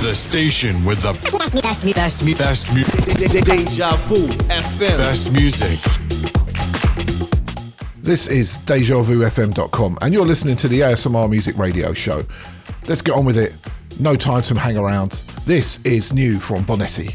The 0.00 0.14
station 0.14 0.82
with 0.84 1.02
the 1.02 1.12
best, 1.12 1.54
me, 1.54 1.60
best, 1.60 1.84
me, 1.84 1.92
best, 1.92 2.24
me, 2.24 2.34
best, 2.34 2.74
me, 2.74 2.82
Deja 3.42 3.96
Vu 4.06 4.26
FM. 4.48 4.96
best 4.96 5.32
music. 5.32 5.78
This 8.02 8.26
is 8.26 8.56
DejaVuFM.com, 8.64 9.98
and 10.00 10.14
you're 10.14 10.24
listening 10.24 10.56
to 10.56 10.68
the 10.68 10.80
ASMR 10.80 11.28
Music 11.28 11.56
Radio 11.58 11.92
Show. 11.92 12.22
Let's 12.88 13.02
get 13.02 13.14
on 13.14 13.26
with 13.26 13.36
it. 13.36 13.54
No 14.00 14.16
time 14.16 14.40
to 14.42 14.54
hang 14.58 14.78
around. 14.78 15.20
This 15.44 15.80
is 15.84 16.14
new 16.14 16.38
from 16.38 16.64
Bonetti. 16.64 17.14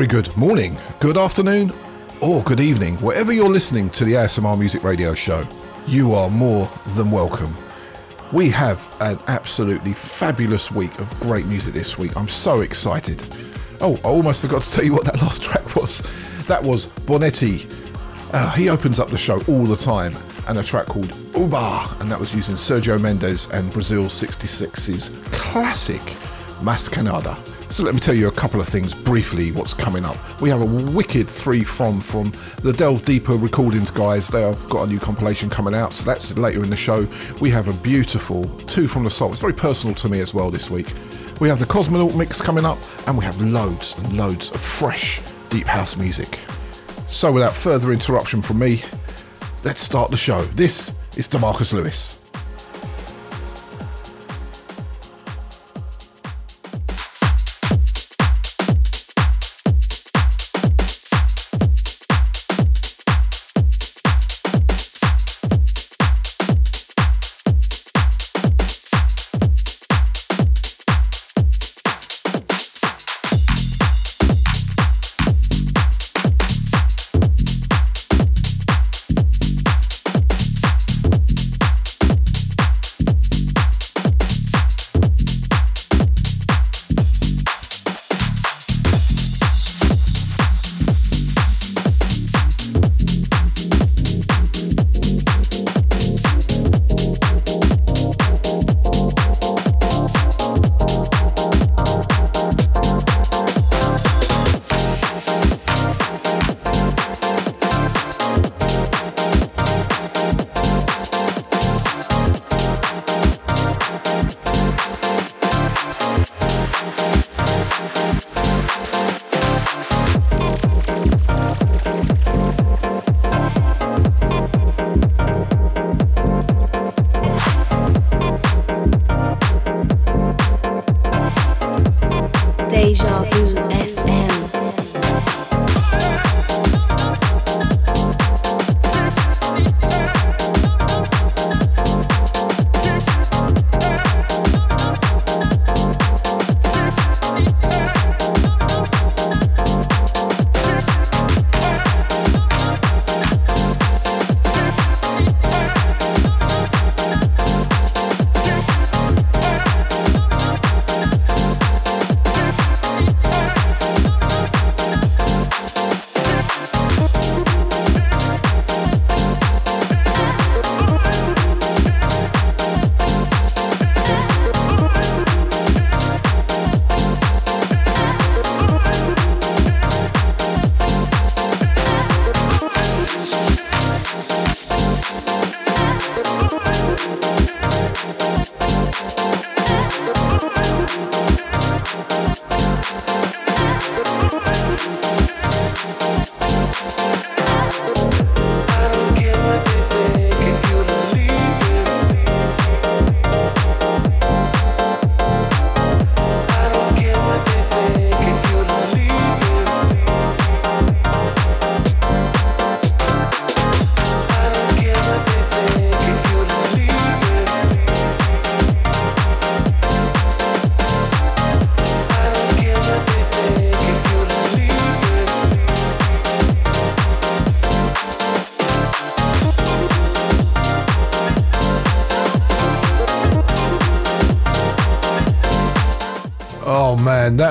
Very 0.00 0.08
good 0.08 0.34
morning, 0.34 0.78
good 0.98 1.18
afternoon, 1.18 1.70
or 2.22 2.42
good 2.44 2.58
evening, 2.58 2.96
wherever 3.02 3.32
you're 3.32 3.50
listening 3.50 3.90
to 3.90 4.06
the 4.06 4.14
ASMR 4.14 4.58
Music 4.58 4.82
Radio 4.82 5.14
Show. 5.14 5.46
You 5.86 6.14
are 6.14 6.30
more 6.30 6.70
than 6.96 7.10
welcome. 7.10 7.54
We 8.32 8.48
have 8.48 8.96
an 9.02 9.18
absolutely 9.26 9.92
fabulous 9.92 10.70
week 10.70 10.98
of 11.00 11.20
great 11.20 11.44
music 11.44 11.74
this 11.74 11.98
week. 11.98 12.16
I'm 12.16 12.28
so 12.28 12.62
excited. 12.62 13.22
Oh, 13.82 14.00
I 14.02 14.08
almost 14.08 14.40
forgot 14.40 14.62
to 14.62 14.70
tell 14.70 14.84
you 14.86 14.94
what 14.94 15.04
that 15.04 15.16
last 15.20 15.42
track 15.42 15.76
was. 15.76 16.00
That 16.46 16.62
was 16.62 16.86
Bonetti. 16.86 17.70
Uh, 18.32 18.52
he 18.52 18.70
opens 18.70 19.00
up 19.00 19.10
the 19.10 19.18
show 19.18 19.42
all 19.48 19.66
the 19.66 19.76
time, 19.76 20.14
and 20.48 20.56
a 20.56 20.62
track 20.62 20.86
called 20.86 21.14
Uba, 21.36 21.96
and 22.00 22.10
that 22.10 22.18
was 22.18 22.34
using 22.34 22.54
Sergio 22.54 22.98
Mendes 22.98 23.50
and 23.50 23.70
Brazil 23.70 24.04
66's 24.04 25.10
classic 25.30 26.00
Mas 26.62 26.88
Que 26.88 27.02
Nada. 27.02 27.36
So 27.70 27.84
let 27.84 27.94
me 27.94 28.00
tell 28.00 28.16
you 28.16 28.26
a 28.26 28.32
couple 28.32 28.60
of 28.60 28.68
things 28.68 28.92
briefly 28.92 29.52
what's 29.52 29.74
coming 29.74 30.04
up. 30.04 30.16
We 30.40 30.50
have 30.50 30.60
a 30.60 30.64
wicked 30.64 31.30
three 31.30 31.62
from 31.62 32.00
from 32.00 32.32
the 32.62 32.72
Delve 32.72 33.04
Deeper 33.04 33.34
Recordings 33.36 33.92
guys. 33.92 34.26
They 34.26 34.42
have 34.42 34.68
got 34.68 34.82
a 34.82 34.86
new 34.88 34.98
compilation 34.98 35.48
coming 35.48 35.72
out, 35.72 35.94
so 35.94 36.04
that's 36.04 36.36
later 36.36 36.64
in 36.64 36.70
the 36.70 36.76
show. 36.76 37.06
We 37.40 37.48
have 37.50 37.68
a 37.68 37.82
beautiful 37.82 38.48
two 38.66 38.88
from 38.88 39.04
the 39.04 39.10
soul. 39.10 39.30
It's 39.30 39.40
very 39.40 39.52
personal 39.52 39.94
to 39.94 40.08
me 40.08 40.18
as 40.18 40.34
well 40.34 40.50
this 40.50 40.68
week. 40.68 40.92
We 41.40 41.48
have 41.48 41.60
the 41.60 41.64
Cosmonaut 41.64 42.16
mix 42.18 42.42
coming 42.42 42.64
up, 42.64 42.78
and 43.06 43.16
we 43.16 43.24
have 43.24 43.40
loads 43.40 43.96
and 43.98 44.16
loads 44.16 44.50
of 44.50 44.60
fresh 44.60 45.20
deep 45.48 45.68
house 45.68 45.96
music. 45.96 46.40
So 47.08 47.30
without 47.30 47.54
further 47.54 47.92
interruption 47.92 48.42
from 48.42 48.58
me, 48.58 48.82
let's 49.64 49.80
start 49.80 50.10
the 50.10 50.16
show. 50.16 50.42
This 50.56 50.92
is 51.16 51.28
Demarkus 51.28 51.72
Lewis. 51.72 52.19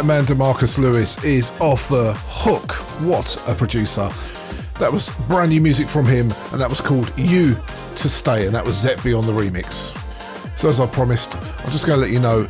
Man, 0.10 0.26
Demarkus 0.26 0.80
Lewis 0.80 1.24
is 1.24 1.52
off 1.60 1.88
the 1.88 2.16
hook. 2.26 2.72
What 3.00 3.40
a 3.48 3.54
producer. 3.54 4.10
That 4.80 4.92
was 4.92 5.12
brand 5.28 5.52
new 5.52 5.62
music 5.62 5.86
from 5.86 6.08
him, 6.08 6.34
and 6.52 6.60
that 6.60 6.68
was 6.68 6.82
called 6.82 7.14
You 7.16 7.56
to 7.98 8.10
Stay, 8.10 8.48
and 8.48 8.56
that 8.56 8.66
was 8.66 8.84
Zetby 8.84 9.16
on 9.16 9.28
the 9.28 9.32
remix. 9.32 9.96
So, 10.58 10.68
as 10.68 10.80
I 10.80 10.88
promised, 10.88 11.36
I'm 11.36 11.70
just 11.70 11.86
going 11.86 12.00
to 12.00 12.02
let 12.02 12.12
you 12.12 12.20
know 12.20 12.50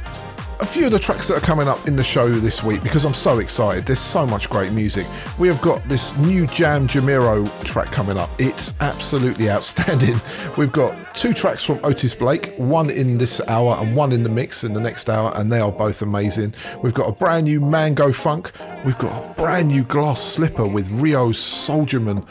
a 0.59 0.65
few 0.65 0.85
of 0.85 0.91
the 0.91 0.99
tracks 0.99 1.29
that 1.29 1.37
are 1.37 1.45
coming 1.45 1.69
up 1.69 1.87
in 1.87 1.95
the 1.95 2.03
show 2.03 2.27
this 2.29 2.61
week 2.63 2.83
because 2.83 3.05
I'm 3.05 3.13
so 3.13 3.39
excited. 3.39 3.85
There's 3.85 3.99
so 3.99 4.25
much 4.25 4.49
great 4.49 4.73
music. 4.73 5.07
We 5.37 5.47
have 5.47 5.61
got 5.61 5.81
this 5.85 6.17
new 6.17 6.47
Jam 6.47 6.85
Jamiro 6.85 7.47
track 7.63 7.87
coming 7.87 8.17
up. 8.17 8.29
It's 8.37 8.73
absolutely 8.81 9.49
outstanding. 9.49 10.19
We've 10.57 10.71
got 10.71 11.15
two 11.15 11.33
tracks 11.33 11.63
from 11.63 11.79
Otis 11.83 12.13
Blake, 12.13 12.53
one 12.57 12.89
in 12.89 13.17
this 13.17 13.39
hour 13.47 13.77
and 13.79 13.95
one 13.95 14.11
in 14.11 14.23
the 14.23 14.29
mix 14.29 14.65
in 14.65 14.73
the 14.73 14.81
next 14.81 15.09
hour, 15.09 15.31
and 15.35 15.49
they 15.49 15.61
are 15.61 15.71
both 15.71 16.01
amazing. 16.01 16.53
We've 16.83 16.93
got 16.93 17.07
a 17.07 17.13
brand 17.13 17.45
new 17.45 17.61
Mango 17.61 18.11
Funk. 18.11 18.51
We've 18.83 18.97
got 18.97 19.31
a 19.31 19.33
brand 19.35 19.69
new 19.69 19.83
Glass 19.83 20.21
Slipper 20.21 20.67
with 20.67 20.89
Rio 20.89 21.29
Soldierman 21.29 22.27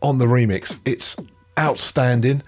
on 0.00 0.18
the 0.18 0.26
remix. 0.26 0.78
It's 0.86 1.16
outstanding. 1.58 2.42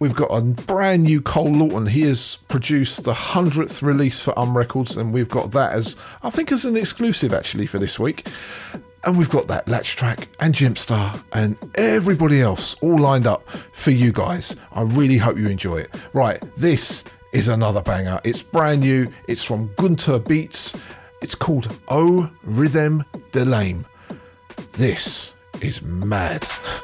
We've 0.00 0.14
got 0.14 0.30
a 0.30 0.40
brand 0.40 1.04
new 1.04 1.20
Cole 1.20 1.50
Lawton. 1.50 1.86
He 1.86 2.02
has 2.02 2.36
produced 2.48 3.02
the 3.02 3.14
100th 3.14 3.82
release 3.82 4.22
for 4.22 4.38
Um 4.38 4.56
Records, 4.56 4.96
and 4.96 5.12
we've 5.12 5.28
got 5.28 5.50
that 5.52 5.72
as, 5.72 5.96
I 6.22 6.30
think, 6.30 6.52
as 6.52 6.64
an 6.64 6.76
exclusive 6.76 7.32
actually 7.32 7.66
for 7.66 7.80
this 7.80 7.98
week. 7.98 8.28
And 9.04 9.18
we've 9.18 9.30
got 9.30 9.48
that 9.48 9.68
Latch 9.68 9.96
Track 9.96 10.28
and 10.38 10.54
Jimpstar 10.54 11.22
and 11.32 11.56
everybody 11.76 12.42
else 12.42 12.74
all 12.82 12.98
lined 12.98 13.26
up 13.26 13.48
for 13.48 13.90
you 13.90 14.12
guys. 14.12 14.54
I 14.72 14.82
really 14.82 15.16
hope 15.16 15.36
you 15.36 15.48
enjoy 15.48 15.78
it. 15.78 15.94
Right, 16.12 16.40
this 16.56 17.04
is 17.32 17.48
another 17.48 17.82
banger. 17.82 18.20
It's 18.24 18.42
brand 18.42 18.80
new, 18.80 19.12
it's 19.26 19.42
from 19.42 19.70
Gunter 19.76 20.18
Beats. 20.18 20.76
It's 21.22 21.34
called 21.34 21.76
O 21.88 22.30
Rhythm 22.44 23.04
de 23.32 23.44
Lame. 23.44 23.84
This 24.72 25.34
is 25.60 25.82
mad. 25.82 26.46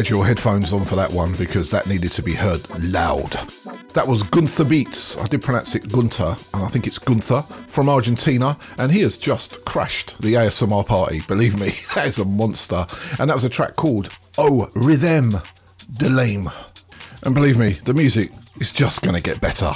had 0.00 0.08
your 0.08 0.24
headphones 0.24 0.72
on 0.72 0.82
for 0.82 0.96
that 0.96 1.12
one 1.12 1.34
because 1.34 1.70
that 1.70 1.86
needed 1.86 2.10
to 2.10 2.22
be 2.22 2.32
heard 2.32 2.66
loud. 2.82 3.32
That 3.92 4.08
was 4.08 4.22
Gunther 4.22 4.64
Beats. 4.64 5.18
I 5.18 5.26
did 5.26 5.42
pronounce 5.42 5.74
it 5.74 5.92
Gunter, 5.92 6.36
and 6.54 6.64
I 6.64 6.68
think 6.68 6.86
it's 6.86 6.98
Gunther 6.98 7.42
from 7.66 7.90
Argentina, 7.90 8.56
and 8.78 8.90
he 8.90 9.02
has 9.02 9.18
just 9.18 9.62
crashed 9.66 10.18
the 10.22 10.32
ASMR 10.32 10.86
party. 10.86 11.20
Believe 11.28 11.60
me, 11.60 11.72
that 11.94 12.06
is 12.06 12.18
a 12.18 12.24
monster. 12.24 12.86
And 13.18 13.28
that 13.28 13.34
was 13.34 13.44
a 13.44 13.50
track 13.50 13.76
called 13.76 14.08
Oh 14.38 14.70
Rhythm 14.74 15.32
de 15.98 16.08
Lame. 16.08 16.48
And 17.26 17.34
believe 17.34 17.58
me, 17.58 17.72
the 17.72 17.92
music 17.92 18.30
is 18.58 18.72
just 18.72 19.02
going 19.02 19.16
to 19.16 19.22
get 19.22 19.38
better. 19.42 19.72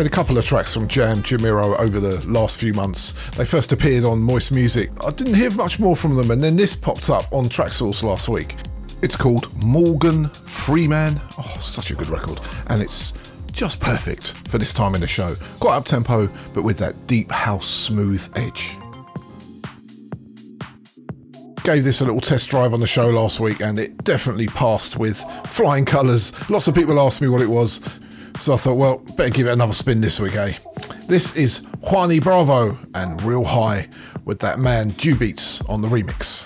Played 0.00 0.12
a 0.12 0.16
couple 0.16 0.38
of 0.38 0.46
tracks 0.46 0.72
from 0.72 0.88
Jam 0.88 1.18
Jamiro 1.18 1.78
over 1.78 2.00
the 2.00 2.26
last 2.26 2.58
few 2.58 2.72
months. 2.72 3.12
They 3.32 3.44
first 3.44 3.70
appeared 3.70 4.02
on 4.02 4.18
Moist 4.18 4.50
Music. 4.50 4.90
I 5.04 5.10
didn't 5.10 5.34
hear 5.34 5.50
much 5.50 5.78
more 5.78 5.94
from 5.94 6.16
them, 6.16 6.30
and 6.30 6.42
then 6.42 6.56
this 6.56 6.74
popped 6.74 7.10
up 7.10 7.30
on 7.30 7.50
Traxsource 7.50 8.02
last 8.02 8.26
week. 8.26 8.54
It's 9.02 9.14
called 9.14 9.54
Morgan 9.62 10.26
Freeman. 10.26 11.20
Oh, 11.36 11.58
such 11.60 11.90
a 11.90 11.94
good 11.94 12.08
record. 12.08 12.40
And 12.68 12.80
it's 12.80 13.12
just 13.52 13.78
perfect 13.78 14.28
for 14.48 14.56
this 14.56 14.72
time 14.72 14.94
in 14.94 15.02
the 15.02 15.06
show. 15.06 15.34
Quite 15.58 15.76
up 15.76 15.84
tempo, 15.84 16.30
but 16.54 16.62
with 16.62 16.78
that 16.78 17.06
deep 17.06 17.30
house 17.30 17.66
smooth 17.66 18.26
edge. 18.36 18.78
Gave 21.62 21.84
this 21.84 22.00
a 22.00 22.06
little 22.06 22.22
test 22.22 22.48
drive 22.48 22.72
on 22.72 22.80
the 22.80 22.86
show 22.86 23.10
last 23.10 23.38
week, 23.38 23.60
and 23.60 23.78
it 23.78 24.02
definitely 24.04 24.46
passed 24.46 24.96
with 24.96 25.22
flying 25.44 25.84
colours. 25.84 26.32
Lots 26.48 26.68
of 26.68 26.74
people 26.74 26.98
asked 26.98 27.20
me 27.20 27.28
what 27.28 27.42
it 27.42 27.50
was. 27.50 27.82
So 28.38 28.54
I 28.54 28.56
thought, 28.56 28.76
well, 28.76 29.04
better 29.20 29.34
give 29.34 29.46
it 29.48 29.52
another 29.52 29.74
spin 29.74 30.00
this 30.00 30.18
week, 30.18 30.34
eh? 30.34 30.54
This 31.06 31.36
is 31.36 31.60
Juani 31.82 32.22
Bravo 32.22 32.78
and 32.94 33.20
Real 33.20 33.44
High 33.44 33.90
with 34.24 34.38
that 34.38 34.58
man 34.58 34.88
Dew 34.88 35.14
Beats 35.14 35.60
on 35.66 35.82
the 35.82 35.88
remix. 35.88 36.39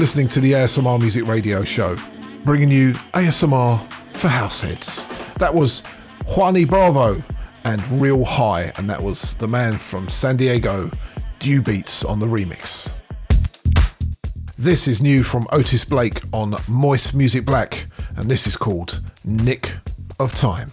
Listening 0.00 0.26
to 0.26 0.40
the 0.40 0.52
ASMR 0.52 0.98
Music 0.98 1.26
Radio 1.26 1.62
Show, 1.62 1.94
bringing 2.42 2.70
you 2.70 2.94
ASMR 3.12 3.78
for 4.16 4.28
househeads. 4.28 5.06
That 5.34 5.54
was 5.54 5.82
Juani 6.24 6.66
Bravo 6.66 7.22
and 7.66 7.86
Real 8.00 8.24
High, 8.24 8.72
and 8.78 8.88
that 8.88 9.02
was 9.02 9.34
the 9.34 9.46
man 9.46 9.76
from 9.76 10.08
San 10.08 10.38
Diego, 10.38 10.90
Dew 11.38 11.60
Beats 11.60 12.02
on 12.02 12.18
the 12.18 12.24
remix. 12.24 12.94
This 14.56 14.88
is 14.88 15.02
new 15.02 15.22
from 15.22 15.46
Otis 15.52 15.84
Blake 15.84 16.22
on 16.32 16.54
Moist 16.66 17.14
Music 17.14 17.44
Black, 17.44 17.86
and 18.16 18.30
this 18.30 18.46
is 18.46 18.56
called 18.56 19.02
Nick 19.22 19.74
of 20.18 20.32
Time. 20.32 20.72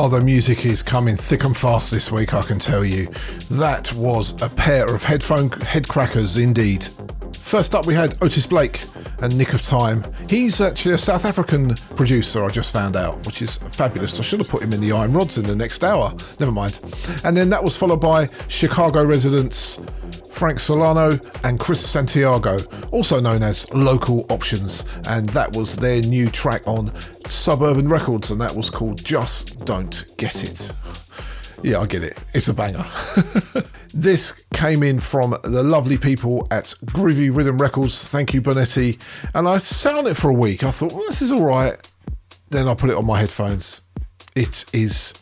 Oh, 0.00 0.08
the 0.08 0.20
music 0.20 0.64
is 0.64 0.80
coming 0.80 1.16
thick 1.16 1.42
and 1.42 1.56
fast 1.56 1.90
this 1.90 2.12
week, 2.12 2.32
I 2.32 2.42
can 2.42 2.60
tell 2.60 2.84
you. 2.84 3.08
That 3.50 3.92
was 3.94 4.40
a 4.40 4.48
pair 4.48 4.94
of 4.94 5.02
headphone 5.02 5.50
head 5.50 5.88
crackers 5.88 6.36
indeed. 6.36 6.84
First 7.32 7.74
up, 7.74 7.84
we 7.84 7.94
had 7.94 8.16
Otis 8.22 8.46
Blake 8.46 8.84
and 9.22 9.36
Nick 9.36 9.54
of 9.54 9.62
Time. 9.62 10.04
He's 10.30 10.60
actually 10.60 10.94
a 10.94 10.98
South 10.98 11.24
African 11.24 11.74
producer, 11.96 12.44
I 12.44 12.50
just 12.50 12.72
found 12.72 12.94
out, 12.94 13.26
which 13.26 13.42
is 13.42 13.56
fabulous. 13.56 14.20
I 14.20 14.22
should 14.22 14.38
have 14.38 14.48
put 14.48 14.62
him 14.62 14.72
in 14.72 14.80
the 14.80 14.92
Iron 14.92 15.12
Rods 15.12 15.36
in 15.36 15.44
the 15.44 15.56
next 15.56 15.82
hour. 15.82 16.14
Never 16.38 16.52
mind. 16.52 16.78
And 17.24 17.36
then 17.36 17.50
that 17.50 17.64
was 17.64 17.76
followed 17.76 18.00
by 18.00 18.28
Chicago 18.46 19.04
residents 19.04 19.80
Frank 20.38 20.60
Solano 20.60 21.18
and 21.42 21.58
Chris 21.58 21.84
Santiago, 21.84 22.60
also 22.92 23.18
known 23.18 23.42
as 23.42 23.68
Local 23.74 24.24
Options, 24.30 24.84
and 25.08 25.28
that 25.30 25.50
was 25.56 25.74
their 25.74 26.00
new 26.00 26.30
track 26.30 26.62
on 26.68 26.92
Suburban 27.28 27.88
Records, 27.88 28.30
and 28.30 28.40
that 28.40 28.54
was 28.54 28.70
called 28.70 29.04
Just 29.04 29.64
Don't 29.64 30.04
Get 30.16 30.44
It. 30.44 30.72
Yeah, 31.62 31.80
I 31.80 31.86
get 31.86 32.02
it. 32.02 32.18
It's 32.34 32.48
a 32.48 32.54
banger. 32.54 32.86
this 33.94 34.42
came 34.54 34.82
in 34.82 35.00
from 35.00 35.36
the 35.42 35.62
lovely 35.62 35.98
people 35.98 36.46
at 36.50 36.64
Groovy 36.86 37.34
Rhythm 37.34 37.60
Records. 37.60 38.08
Thank 38.08 38.32
you, 38.32 38.40
Bonetti. 38.40 39.00
And 39.34 39.48
I 39.48 39.58
sat 39.58 39.94
on 39.94 40.06
it 40.06 40.16
for 40.16 40.30
a 40.30 40.34
week. 40.34 40.62
I 40.62 40.70
thought, 40.70 40.92
well, 40.92 41.04
this 41.06 41.20
is 41.20 41.32
all 41.32 41.44
right. 41.44 41.76
Then 42.50 42.68
I 42.68 42.74
put 42.74 42.90
it 42.90 42.96
on 42.96 43.06
my 43.06 43.18
headphones. 43.18 43.82
It 44.34 44.64
is 44.72 45.14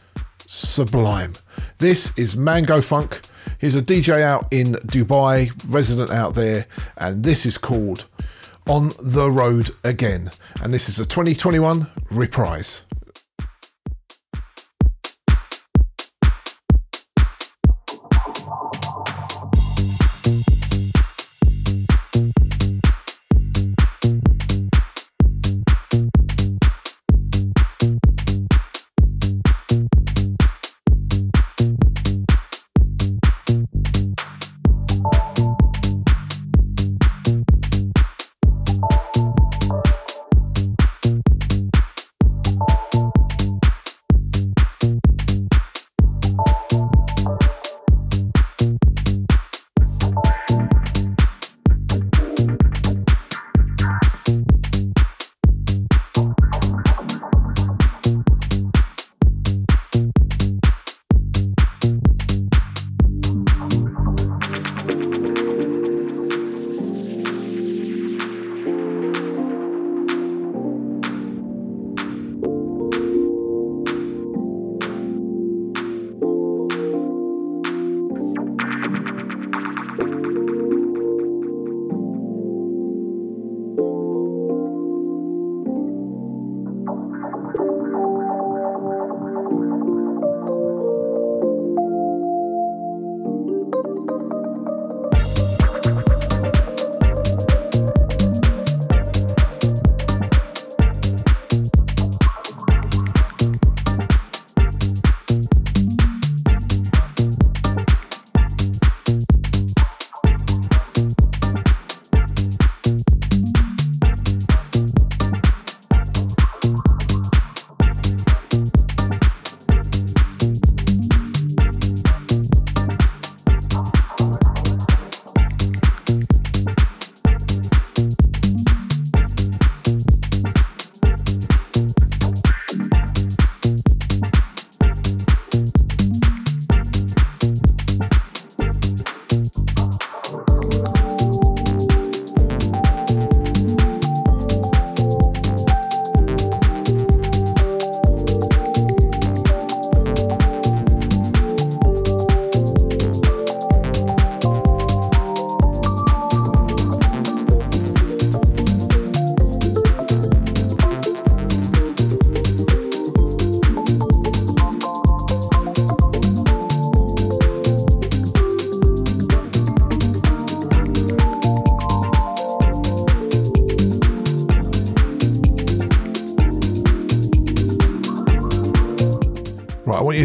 sublime. 0.47 1.35
This 1.79 2.17
is 2.19 2.37
Mango 2.37 2.81
Funk. 2.81 3.21
He's 3.59 3.75
a 3.75 3.83
DJ 3.83 4.23
out 4.23 4.47
in 4.51 4.75
Dubai, 4.75 5.53
resident 5.69 6.11
out 6.11 6.35
there, 6.35 6.67
and 6.99 7.25
this 7.25 7.47
is 7.47 7.57
called 7.57 8.07
On 8.67 8.93
the 9.01 9.31
Road 9.31 9.71
Again. 9.83 10.31
And 10.67 10.75
this 10.75 10.89
is 10.89 10.99
a 10.99 11.07
2021 11.07 11.87
reprise. 12.11 12.83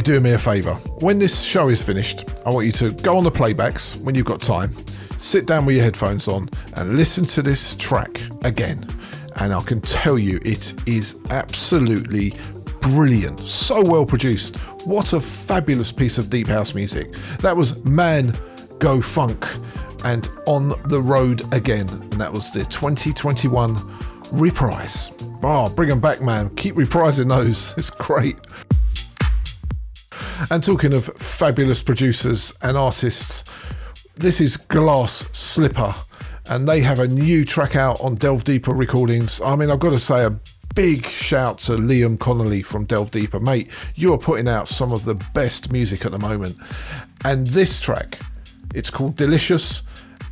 You 0.07 0.15
do 0.15 0.19
me 0.19 0.31
a 0.31 0.37
favour. 0.39 0.73
When 0.99 1.19
this 1.19 1.43
show 1.43 1.69
is 1.69 1.83
finished, 1.83 2.27
I 2.43 2.49
want 2.49 2.65
you 2.65 2.71
to 2.73 2.91
go 2.91 3.17
on 3.17 3.23
the 3.23 3.31
playbacks 3.31 3.95
when 4.01 4.15
you've 4.15 4.25
got 4.25 4.41
time, 4.41 4.73
sit 5.17 5.45
down 5.45 5.63
with 5.65 5.75
your 5.75 5.85
headphones 5.85 6.27
on, 6.27 6.49
and 6.73 6.95
listen 6.95 7.23
to 7.25 7.43
this 7.43 7.75
track 7.75 8.19
again. 8.43 8.83
And 9.35 9.53
I 9.53 9.61
can 9.61 9.79
tell 9.79 10.17
you, 10.17 10.39
it 10.43 10.73
is 10.87 11.17
absolutely 11.29 12.33
brilliant. 12.81 13.41
So 13.41 13.83
well 13.85 14.03
produced. 14.03 14.57
What 14.85 15.13
a 15.13 15.21
fabulous 15.21 15.91
piece 15.91 16.17
of 16.17 16.31
deep 16.31 16.47
house 16.47 16.73
music. 16.73 17.13
That 17.39 17.55
was 17.55 17.83
Man 17.85 18.33
Go 18.79 19.01
Funk 19.01 19.45
and 20.03 20.29
On 20.47 20.69
the 20.85 20.99
Road 20.99 21.43
Again. 21.53 21.87
And 21.87 22.13
that 22.13 22.33
was 22.33 22.49
the 22.49 22.63
2021 22.65 23.77
reprise. 24.31 25.11
Oh, 25.43 25.69
bring 25.69 25.89
them 25.89 25.99
back, 25.99 26.21
man. 26.21 26.49
Keep 26.55 26.75
reprising 26.75 27.29
those. 27.29 27.75
It's 27.77 27.91
great. 27.91 28.37
And 30.51 30.61
talking 30.61 30.91
of 30.91 31.05
fabulous 31.05 31.81
producers 31.81 32.53
and 32.61 32.75
artists, 32.75 33.45
this 34.15 34.41
is 34.41 34.57
Glass 34.57 35.29
Slipper, 35.31 35.95
and 36.49 36.67
they 36.67 36.81
have 36.81 36.99
a 36.99 37.07
new 37.07 37.45
track 37.45 37.77
out 37.77 38.01
on 38.01 38.15
Delve 38.15 38.43
Deeper 38.43 38.73
Recordings. 38.73 39.39
I 39.39 39.55
mean, 39.55 39.71
I've 39.71 39.79
got 39.79 39.91
to 39.91 39.97
say 39.97 40.25
a 40.25 40.37
big 40.75 41.05
shout 41.05 41.59
to 41.59 41.77
Liam 41.77 42.19
Connolly 42.19 42.63
from 42.63 42.83
Delve 42.83 43.11
Deeper, 43.11 43.39
mate. 43.39 43.69
You 43.95 44.11
are 44.11 44.17
putting 44.17 44.49
out 44.49 44.67
some 44.67 44.91
of 44.91 45.05
the 45.05 45.15
best 45.33 45.71
music 45.71 46.05
at 46.05 46.11
the 46.11 46.19
moment, 46.19 46.57
and 47.23 47.47
this 47.47 47.79
track, 47.79 48.19
it's 48.75 48.89
called 48.89 49.15
Delicious. 49.15 49.83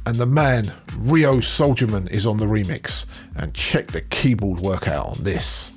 And 0.05 0.17
the 0.17 0.25
man, 0.25 0.73
Rio 0.97 1.37
Soldierman, 1.37 2.09
is 2.11 2.25
on 2.25 2.37
the 2.37 2.45
remix. 2.45 3.05
And 3.35 3.53
check 3.53 3.87
the 3.87 4.01
keyboard 4.01 4.59
work 4.59 4.87
out 4.87 5.17
on 5.17 5.23
this. 5.23 5.71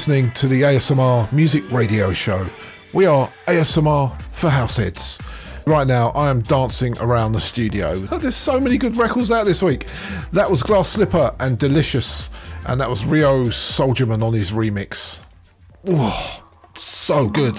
Listening 0.00 0.32
to 0.32 0.48
the 0.48 0.62
ASMR 0.62 1.30
Music 1.30 1.62
Radio 1.70 2.10
Show. 2.10 2.46
We 2.94 3.04
are 3.04 3.30
ASMR 3.46 4.18
for 4.32 4.48
Househeads. 4.48 5.20
Right 5.66 5.86
now, 5.86 6.08
I 6.12 6.30
am 6.30 6.40
dancing 6.40 6.96
around 7.00 7.32
the 7.32 7.40
studio. 7.40 7.92
Oh, 8.10 8.16
there's 8.16 8.34
so 8.34 8.58
many 8.58 8.78
good 8.78 8.96
records 8.96 9.30
out 9.30 9.44
this 9.44 9.62
week. 9.62 9.84
That 10.32 10.50
was 10.50 10.62
Glass 10.62 10.88
Slipper 10.88 11.36
and 11.38 11.58
Delicious, 11.58 12.30
and 12.66 12.80
that 12.80 12.88
was 12.88 13.04
Rio 13.04 13.44
Soldierman 13.48 14.22
on 14.22 14.32
his 14.32 14.52
remix. 14.52 15.20
Oh, 15.86 16.44
so 16.76 17.28
good. 17.28 17.58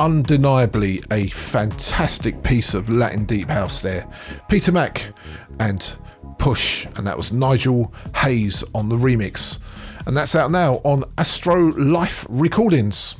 Undeniably 0.00 1.02
a 1.12 1.26
fantastic 1.26 2.42
piece 2.42 2.72
of 2.72 2.88
Latin 2.88 3.24
deep 3.24 3.48
house 3.48 3.82
there. 3.82 4.06
Peter 4.48 4.72
Mack 4.72 5.12
and 5.60 5.94
Push, 6.38 6.86
and 6.96 7.06
that 7.06 7.18
was 7.18 7.32
Nigel 7.32 7.92
Hayes 8.16 8.64
on 8.74 8.88
the 8.88 8.96
remix. 8.96 9.60
And 10.06 10.16
that's 10.16 10.34
out 10.34 10.50
now 10.50 10.80
on 10.84 11.04
Astro 11.18 11.70
Life 11.72 12.26
Recordings. 12.30 13.16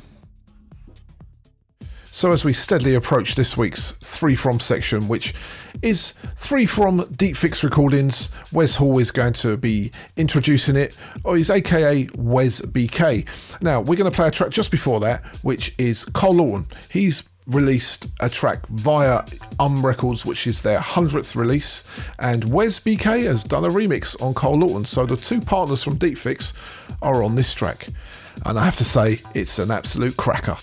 So, 1.81 2.31
as 2.33 2.43
we 2.43 2.51
steadily 2.51 2.95
approach 2.95 3.35
this 3.35 3.55
week's 3.55 3.91
three 3.91 4.35
from 4.35 4.59
section, 4.59 5.07
which 5.07 5.33
is 5.81 6.15
three 6.51 6.65
from 6.65 7.07
Deep 7.15 7.37
Fix 7.37 7.63
Recordings, 7.63 8.29
Wes 8.51 8.75
Hall 8.75 8.99
is 8.99 9.09
going 9.09 9.31
to 9.31 9.55
be 9.55 9.89
introducing 10.17 10.75
it, 10.75 10.97
or 11.23 11.37
he's 11.37 11.49
aka 11.49 12.09
Wes 12.15 12.59
BK. 12.59 13.25
Now, 13.61 13.79
we're 13.79 13.95
going 13.95 14.11
to 14.11 14.13
play 14.13 14.27
a 14.27 14.31
track 14.31 14.49
just 14.49 14.69
before 14.69 14.99
that, 14.99 15.23
which 15.43 15.73
is 15.77 16.03
Cole 16.03 16.33
Lawton. 16.33 16.67
He's 16.89 17.23
released 17.47 18.07
a 18.19 18.27
track 18.29 18.67
via 18.67 19.23
Um 19.61 19.85
Records, 19.85 20.25
which 20.25 20.45
is 20.45 20.61
their 20.61 20.79
100th 20.79 21.37
release, 21.37 21.89
and 22.19 22.51
Wes 22.51 22.81
BK 22.81 23.23
has 23.23 23.45
done 23.45 23.63
a 23.63 23.69
remix 23.69 24.21
on 24.21 24.33
Cole 24.33 24.59
Lawton. 24.59 24.83
So 24.83 25.05
the 25.05 25.15
two 25.15 25.39
partners 25.39 25.85
from 25.85 25.95
Deep 25.95 26.17
Fix 26.17 26.53
are 27.01 27.23
on 27.23 27.35
this 27.35 27.53
track. 27.53 27.87
And 28.45 28.59
I 28.59 28.65
have 28.65 28.75
to 28.75 28.83
say, 28.83 29.21
it's 29.33 29.57
an 29.57 29.71
absolute 29.71 30.17
cracker. 30.17 30.57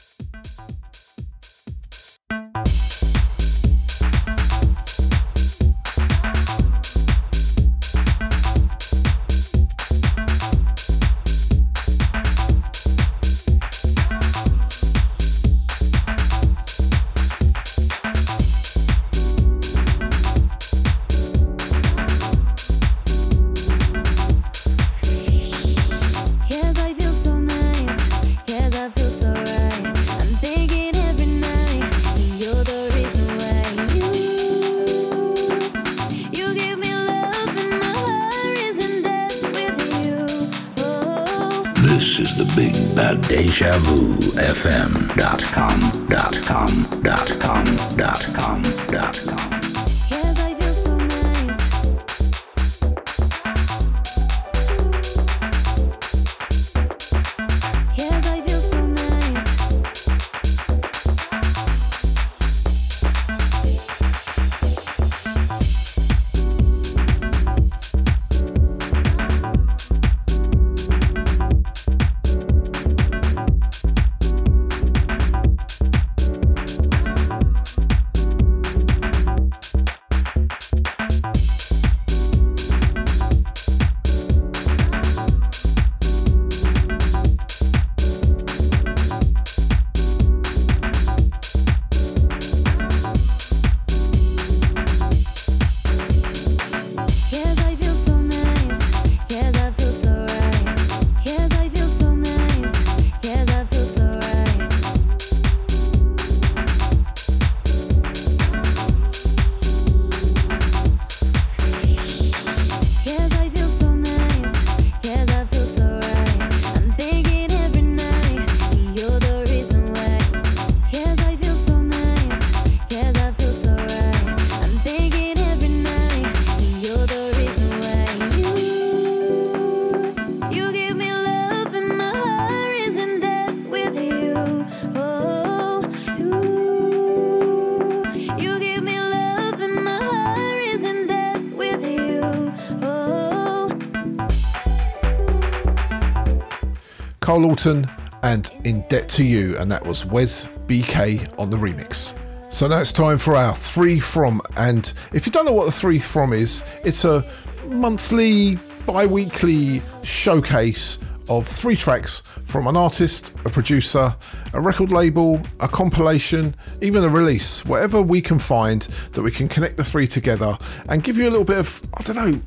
Cole 147.38 147.50
Lawton 147.50 147.88
and 148.24 148.52
In 148.64 148.84
Debt 148.88 149.08
to 149.10 149.24
You, 149.24 149.56
and 149.58 149.70
that 149.70 149.86
was 149.86 150.04
Wes 150.04 150.48
BK 150.66 151.38
on 151.38 151.50
the 151.50 151.56
remix. 151.56 152.18
So 152.52 152.66
now 152.66 152.80
it's 152.80 152.90
time 152.90 153.16
for 153.16 153.36
our 153.36 153.54
three 153.54 154.00
from, 154.00 154.42
and 154.56 154.92
if 155.12 155.24
you 155.24 155.30
don't 155.30 155.44
know 155.44 155.52
what 155.52 155.66
the 155.66 155.72
three 155.72 156.00
from 156.00 156.32
is, 156.32 156.64
it's 156.84 157.04
a 157.04 157.22
monthly, 157.66 158.56
bi 158.88 159.06
weekly 159.06 159.80
showcase 160.02 160.98
of 161.28 161.46
three 161.46 161.76
tracks 161.76 162.22
from 162.46 162.66
an 162.66 162.76
artist, 162.76 163.36
a 163.44 163.50
producer, 163.50 164.12
a 164.52 164.60
record 164.60 164.90
label, 164.90 165.40
a 165.60 165.68
compilation, 165.68 166.56
even 166.82 167.04
a 167.04 167.08
release, 167.08 167.64
whatever 167.64 168.02
we 168.02 168.20
can 168.20 168.40
find 168.40 168.82
that 169.12 169.22
we 169.22 169.30
can 169.30 169.46
connect 169.46 169.76
the 169.76 169.84
three 169.84 170.08
together 170.08 170.58
and 170.88 171.04
give 171.04 171.16
you 171.16 171.28
a 171.28 171.30
little 171.30 171.44
bit 171.44 171.58
of, 171.58 171.82
I 171.94 172.02
don't 172.02 172.16
know, 172.16 172.40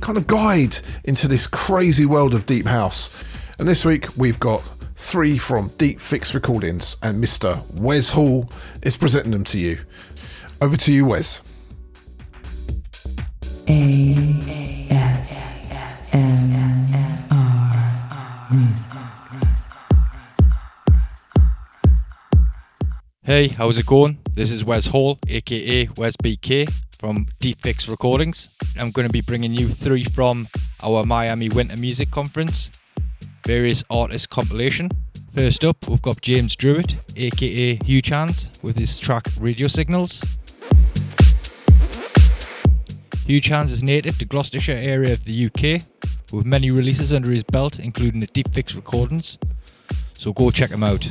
kind 0.00 0.18
of 0.18 0.28
guide 0.28 0.76
into 1.02 1.26
this 1.26 1.48
crazy 1.48 2.06
world 2.06 2.32
of 2.32 2.46
deep 2.46 2.66
house. 2.66 3.24
And 3.66 3.70
this 3.72 3.84
week 3.84 4.16
we've 4.16 4.38
got 4.38 4.60
three 4.94 5.38
from 5.38 5.72
Deep 5.76 5.98
Fix 5.98 6.36
Recordings, 6.36 6.96
and 7.02 7.20
Mr. 7.20 7.60
Wes 7.80 8.12
Hall 8.12 8.48
is 8.80 8.96
presenting 8.96 9.32
them 9.32 9.42
to 9.42 9.58
you. 9.58 9.80
Over 10.60 10.76
to 10.76 10.92
you, 10.92 11.04
Wes. 11.04 11.42
Hey, 23.24 23.48
how's 23.48 23.78
it 23.78 23.86
going? 23.86 24.18
This 24.32 24.52
is 24.52 24.62
Wes 24.62 24.86
Hall, 24.86 25.18
aka 25.26 25.88
Wes 25.96 26.14
BK 26.18 26.70
from 27.00 27.26
Deep 27.40 27.60
Fix 27.62 27.88
Recordings. 27.88 28.48
I'm 28.78 28.92
going 28.92 29.08
to 29.08 29.12
be 29.12 29.22
bringing 29.22 29.54
you 29.54 29.70
three 29.70 30.04
from 30.04 30.46
our 30.84 31.04
Miami 31.04 31.48
Winter 31.48 31.76
Music 31.76 32.12
Conference, 32.12 32.70
various 33.46 33.84
artist 33.90 34.28
compilation. 34.28 34.90
First 35.32 35.64
up, 35.64 35.88
we've 35.88 36.02
got 36.02 36.20
James 36.20 36.56
Druitt, 36.56 36.96
aka 37.16 37.78
Huge 37.84 38.08
Hands, 38.08 38.50
with 38.60 38.76
his 38.76 38.98
track 38.98 39.28
Radio 39.38 39.68
Signals. 39.68 40.20
Huge 43.24 43.46
Hands 43.46 43.70
is 43.70 43.84
native 43.84 44.18
to 44.18 44.24
Gloucestershire 44.24 44.80
area 44.82 45.12
of 45.12 45.22
the 45.24 45.46
UK, 45.46 45.82
with 46.32 46.44
many 46.44 46.72
releases 46.72 47.12
under 47.12 47.30
his 47.30 47.44
belt, 47.44 47.78
including 47.78 48.18
the 48.18 48.26
Deep 48.26 48.52
Fix 48.52 48.74
Recordings. 48.74 49.38
So 50.12 50.32
go 50.32 50.50
check 50.50 50.70
him 50.70 50.82
out. 50.82 51.08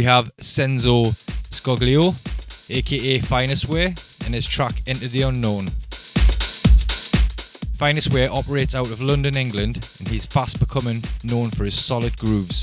We 0.00 0.04
have 0.04 0.34
Senzo 0.38 1.12
Scoglio, 1.50 2.14
aka 2.70 3.18
Finest 3.18 3.68
Way, 3.68 3.94
and 4.24 4.34
his 4.34 4.46
track 4.46 4.80
Into 4.86 5.08
the 5.08 5.20
Unknown. 5.20 5.66
Finest 7.74 8.10
Way 8.10 8.26
operates 8.26 8.74
out 8.74 8.90
of 8.90 9.02
London, 9.02 9.36
England, 9.36 9.86
and 9.98 10.08
he's 10.08 10.24
fast 10.24 10.58
becoming 10.58 11.04
known 11.22 11.50
for 11.50 11.66
his 11.66 11.78
solid 11.78 12.16
grooves. 12.16 12.59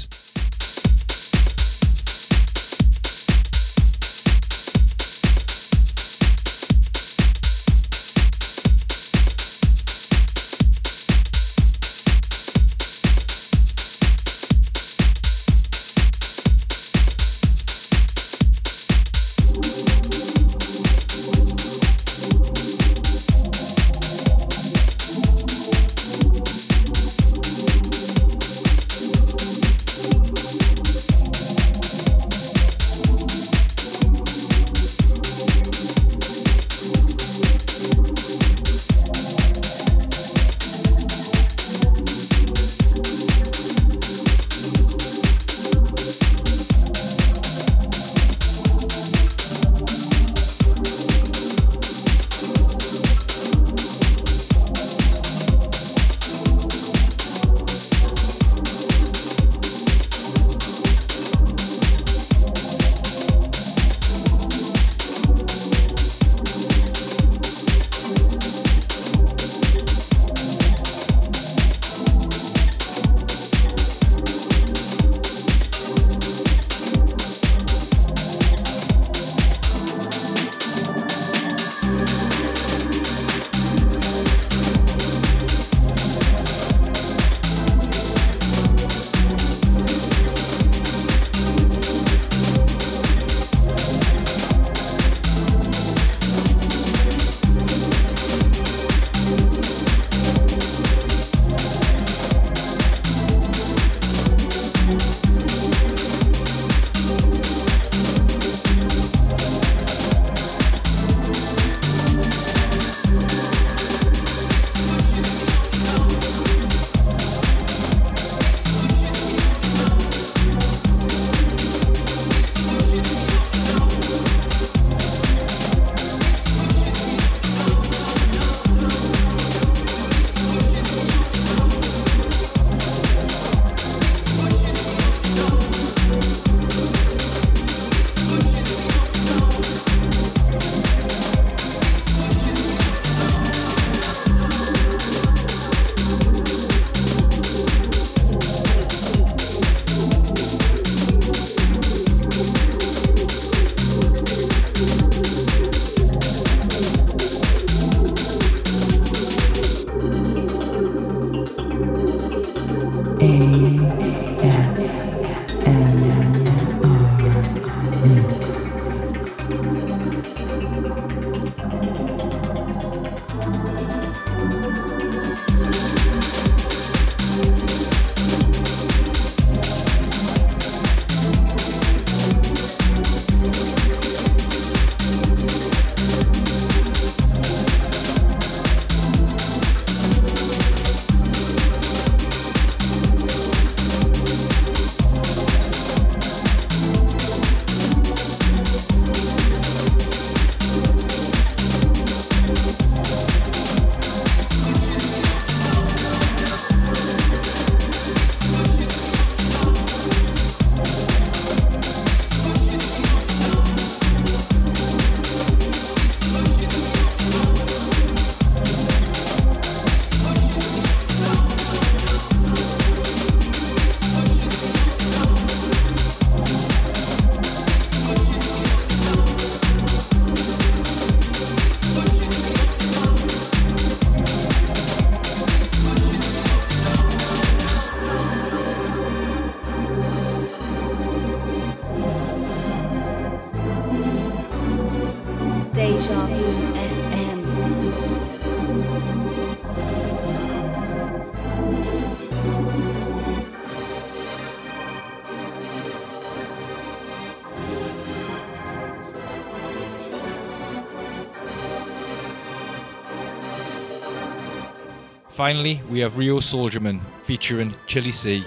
Finally, 265.37 265.79
we 265.91 265.99
have 265.99 266.17
Rio 266.17 266.39
Soldierman 266.39 266.99
featuring 267.21 267.75
Chili 267.85 268.11
C. 268.11 268.43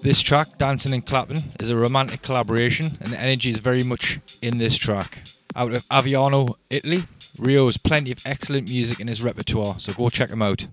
This 0.00 0.22
track, 0.22 0.56
Dancing 0.56 0.92
and 0.92 1.04
Clapping, 1.04 1.42
is 1.58 1.70
a 1.70 1.76
romantic 1.76 2.22
collaboration, 2.22 2.98
and 3.00 3.12
the 3.12 3.20
energy 3.20 3.50
is 3.50 3.58
very 3.58 3.82
much 3.82 4.20
in 4.42 4.58
this 4.58 4.78
track. 4.78 5.22
Out 5.56 5.74
of 5.74 5.84
Aviano, 5.88 6.54
Italy, 6.70 7.02
Rio 7.36 7.64
has 7.64 7.78
plenty 7.78 8.12
of 8.12 8.24
excellent 8.24 8.70
music 8.70 9.00
in 9.00 9.08
his 9.08 9.24
repertoire, 9.24 9.80
so 9.80 9.92
go 9.92 10.08
check 10.08 10.30
him 10.30 10.40
out. 10.40 10.65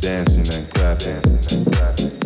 Dancing 0.00 0.48
and 0.54 0.70
clapping. 0.70 1.20
Dancing 1.20 2.19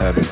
everybody 0.00 0.31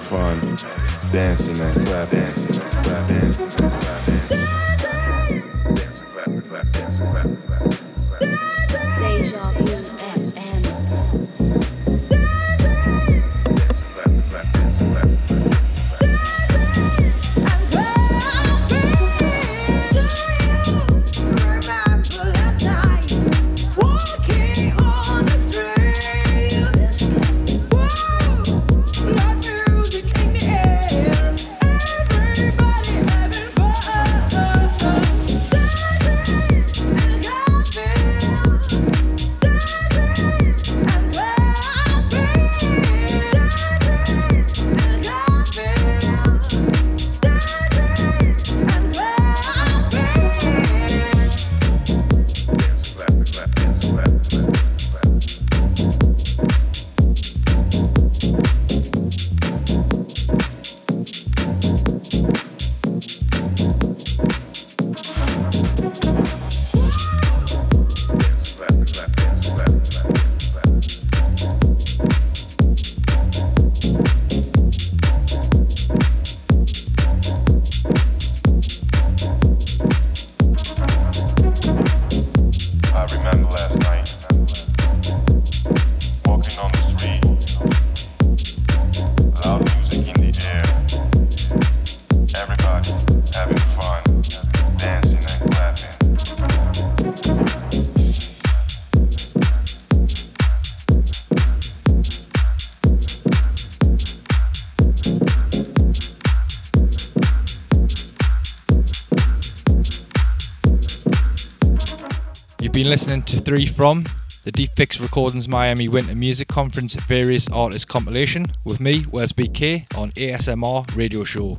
listening 113.01 113.23
to 113.23 113.41
three 113.41 113.65
from 113.65 114.05
the 114.45 114.53
Deep 114.53 114.73
Fix 114.77 115.01
Recordings 115.01 115.49
Miami 115.49 115.89
Winter 115.89 116.15
Music 116.15 116.49
Conference 116.49 116.93
Various 116.93 117.49
Artists 117.49 117.87
compilation 117.87 118.45
with 118.67 118.79
me, 118.79 119.07
Wes 119.11 119.33
BK, 119.33 119.87
on 119.97 120.11
ASMR 120.11 120.85
Radio 120.95 121.25
Show. 121.25 121.59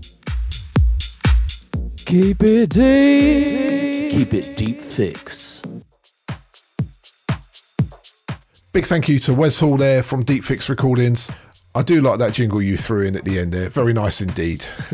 Keep 2.05 2.43
it 2.43 2.69
deep. 2.69 4.11
Keep 4.11 4.33
it 4.35 4.55
deep 4.55 4.79
fix. 4.79 5.63
Big 8.71 8.85
thank 8.85 9.09
you 9.09 9.17
to 9.17 9.33
Wes 9.33 9.59
Hall 9.59 9.77
there 9.77 10.03
from 10.03 10.21
Deep 10.23 10.43
Fix 10.43 10.69
Recordings. 10.69 11.31
I 11.73 11.83
do 11.83 12.01
like 12.01 12.19
that 12.19 12.33
jingle 12.33 12.61
you 12.61 12.75
threw 12.75 13.05
in 13.05 13.15
at 13.15 13.23
the 13.23 13.39
end 13.39 13.53
there. 13.53 13.69
Very 13.69 13.93
nice 13.93 14.19
indeed. 14.19 14.65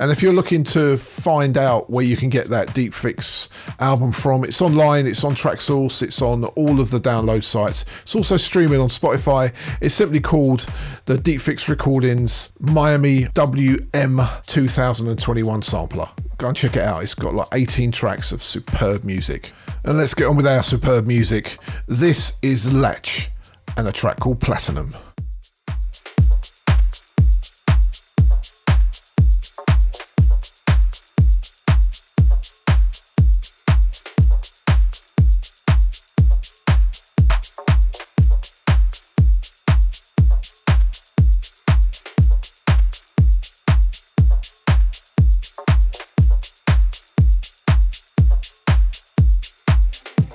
and 0.00 0.10
if 0.10 0.22
you're 0.22 0.32
looking 0.32 0.64
to 0.64 0.96
find 0.96 1.56
out 1.56 1.88
where 1.88 2.04
you 2.04 2.16
can 2.16 2.28
get 2.28 2.48
that 2.48 2.74
Deep 2.74 2.94
Fix 2.94 3.48
album 3.78 4.10
from, 4.10 4.42
it's 4.42 4.60
online, 4.60 5.06
it's 5.06 5.22
on 5.22 5.36
Traxsource, 5.36 6.02
it's 6.02 6.20
on 6.20 6.42
all 6.44 6.80
of 6.80 6.90
the 6.90 6.98
download 6.98 7.44
sites. 7.44 7.84
It's 8.02 8.16
also 8.16 8.36
streaming 8.36 8.80
on 8.80 8.88
Spotify. 8.88 9.52
It's 9.80 9.94
simply 9.94 10.18
called 10.18 10.66
the 11.04 11.16
Deep 11.16 11.40
Fix 11.40 11.68
Recordings 11.68 12.52
Miami 12.58 13.28
WM 13.34 14.20
2021 14.46 15.62
sampler. 15.62 16.08
Go 16.38 16.48
and 16.48 16.56
check 16.56 16.74
it 16.74 16.82
out. 16.82 17.04
It's 17.04 17.14
got 17.14 17.34
like 17.34 17.48
18 17.52 17.92
tracks 17.92 18.32
of 18.32 18.42
superb 18.42 19.04
music. 19.04 19.52
And 19.84 19.96
let's 19.96 20.14
get 20.14 20.26
on 20.26 20.36
with 20.36 20.48
our 20.48 20.64
superb 20.64 21.06
music. 21.06 21.58
This 21.86 22.32
is 22.42 22.72
Latch 22.72 23.30
and 23.76 23.86
a 23.86 23.92
track 23.92 24.18
called 24.18 24.40
Platinum. 24.40 24.92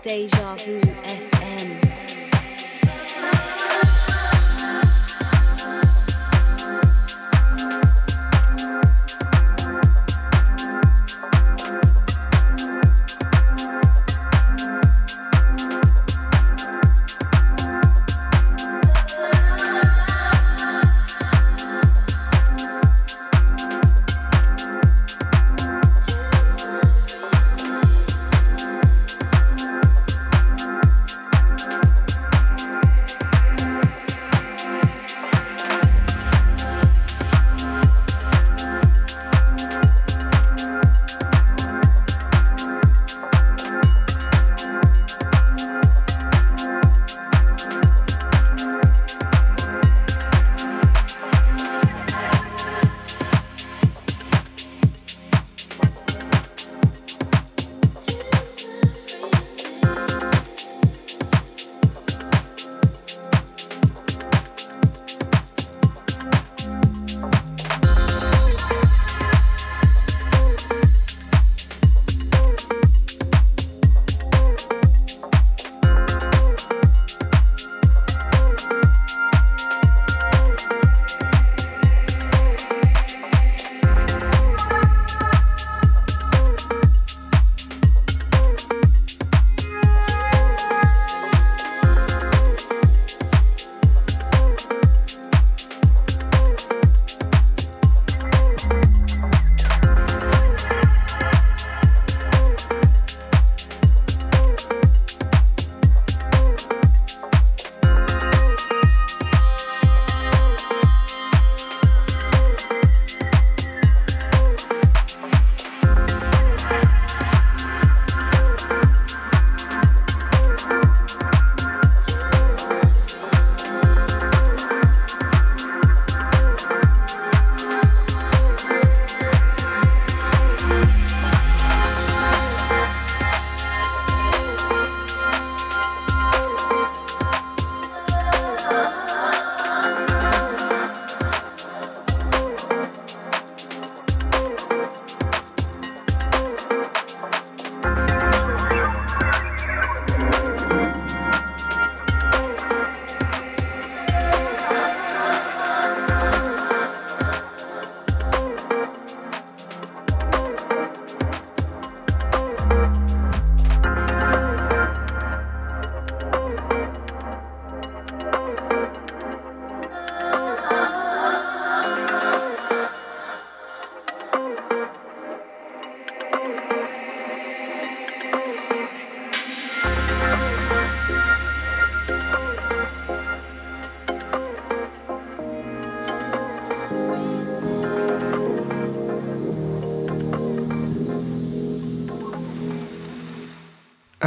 Deja 0.06 0.56
Vu 0.56 0.80
FM. 1.04 1.25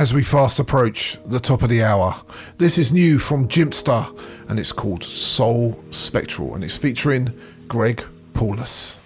As 0.08 0.14
we 0.14 0.24
fast 0.24 0.58
approach 0.58 1.18
the 1.26 1.38
top 1.38 1.60
of 1.60 1.68
the 1.68 1.82
hour. 1.82 2.14
This 2.56 2.78
is 2.78 2.94
new 2.94 3.18
from 3.18 3.46
Jimpster 3.46 4.18
and 4.48 4.58
it's 4.58 4.72
called 4.72 5.04
Soul 5.04 5.78
Spectral 5.90 6.54
and 6.54 6.64
it's 6.64 6.78
featuring 6.78 7.38
Greg 7.68 8.02
Paulus. 8.32 9.00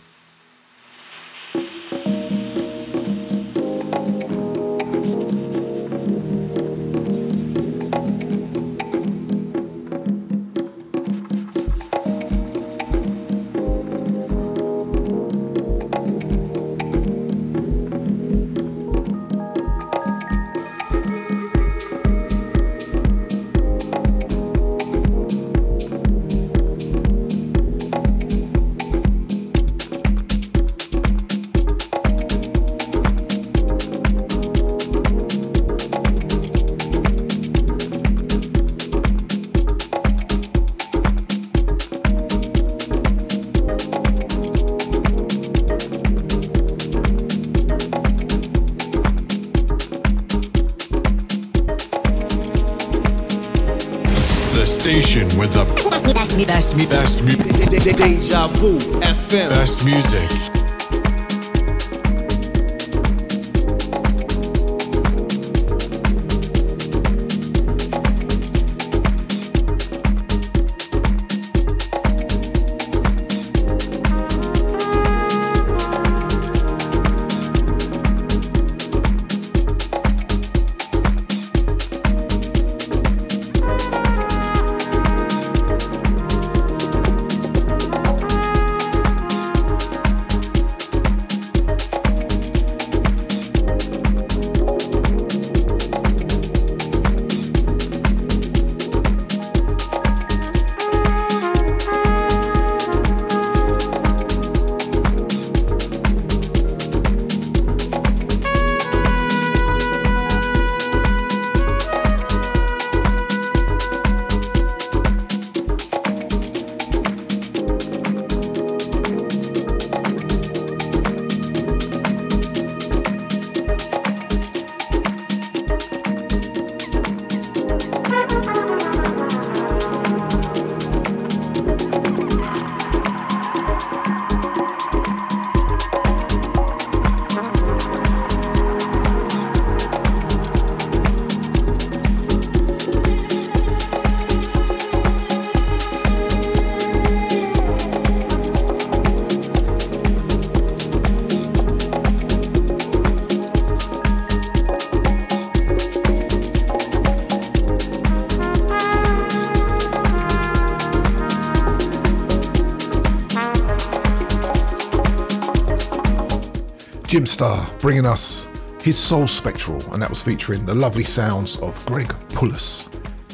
Jimpster 167.13 167.79
bringing 167.79 168.07
us 168.07 168.49
his 168.81 168.97
Soul 168.97 169.27
Spectral, 169.27 169.93
and 169.93 170.01
that 170.01 170.09
was 170.09 170.23
featuring 170.23 170.65
the 170.65 170.75
lovely 170.75 171.05
sounds 171.05 171.59
of 171.59 171.85
Greg 171.85 172.09
Paulus. 172.31 172.89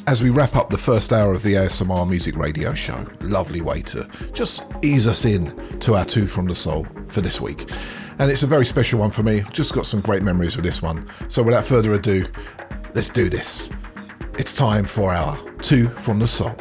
As 0.08 0.20
we 0.20 0.30
wrap 0.30 0.56
up 0.56 0.68
the 0.68 0.76
first 0.76 1.12
hour 1.12 1.32
of 1.32 1.44
the 1.44 1.54
ASMR 1.54 2.10
Music 2.10 2.34
Radio 2.34 2.74
Show, 2.74 3.06
lovely 3.20 3.60
way 3.60 3.82
to 3.82 4.08
just 4.32 4.64
ease 4.82 5.06
us 5.06 5.24
in 5.24 5.78
to 5.78 5.94
our 5.94 6.04
two 6.04 6.26
from 6.26 6.46
the 6.46 6.56
soul 6.56 6.88
for 7.06 7.20
this 7.20 7.40
week. 7.40 7.70
And 8.18 8.32
it's 8.32 8.42
a 8.42 8.48
very 8.48 8.66
special 8.66 8.98
one 8.98 9.12
for 9.12 9.22
me. 9.22 9.44
Just 9.52 9.74
got 9.74 9.86
some 9.86 10.00
great 10.00 10.24
memories 10.24 10.56
with 10.56 10.64
this 10.64 10.82
one. 10.82 11.08
So 11.28 11.44
without 11.44 11.64
further 11.64 11.94
ado, 11.94 12.26
let's 12.96 13.10
do 13.10 13.30
this. 13.30 13.70
It's 14.38 14.56
time 14.56 14.86
for 14.86 15.12
our 15.12 15.38
two 15.60 15.88
from 15.90 16.18
the 16.18 16.26
soul. 16.26 16.56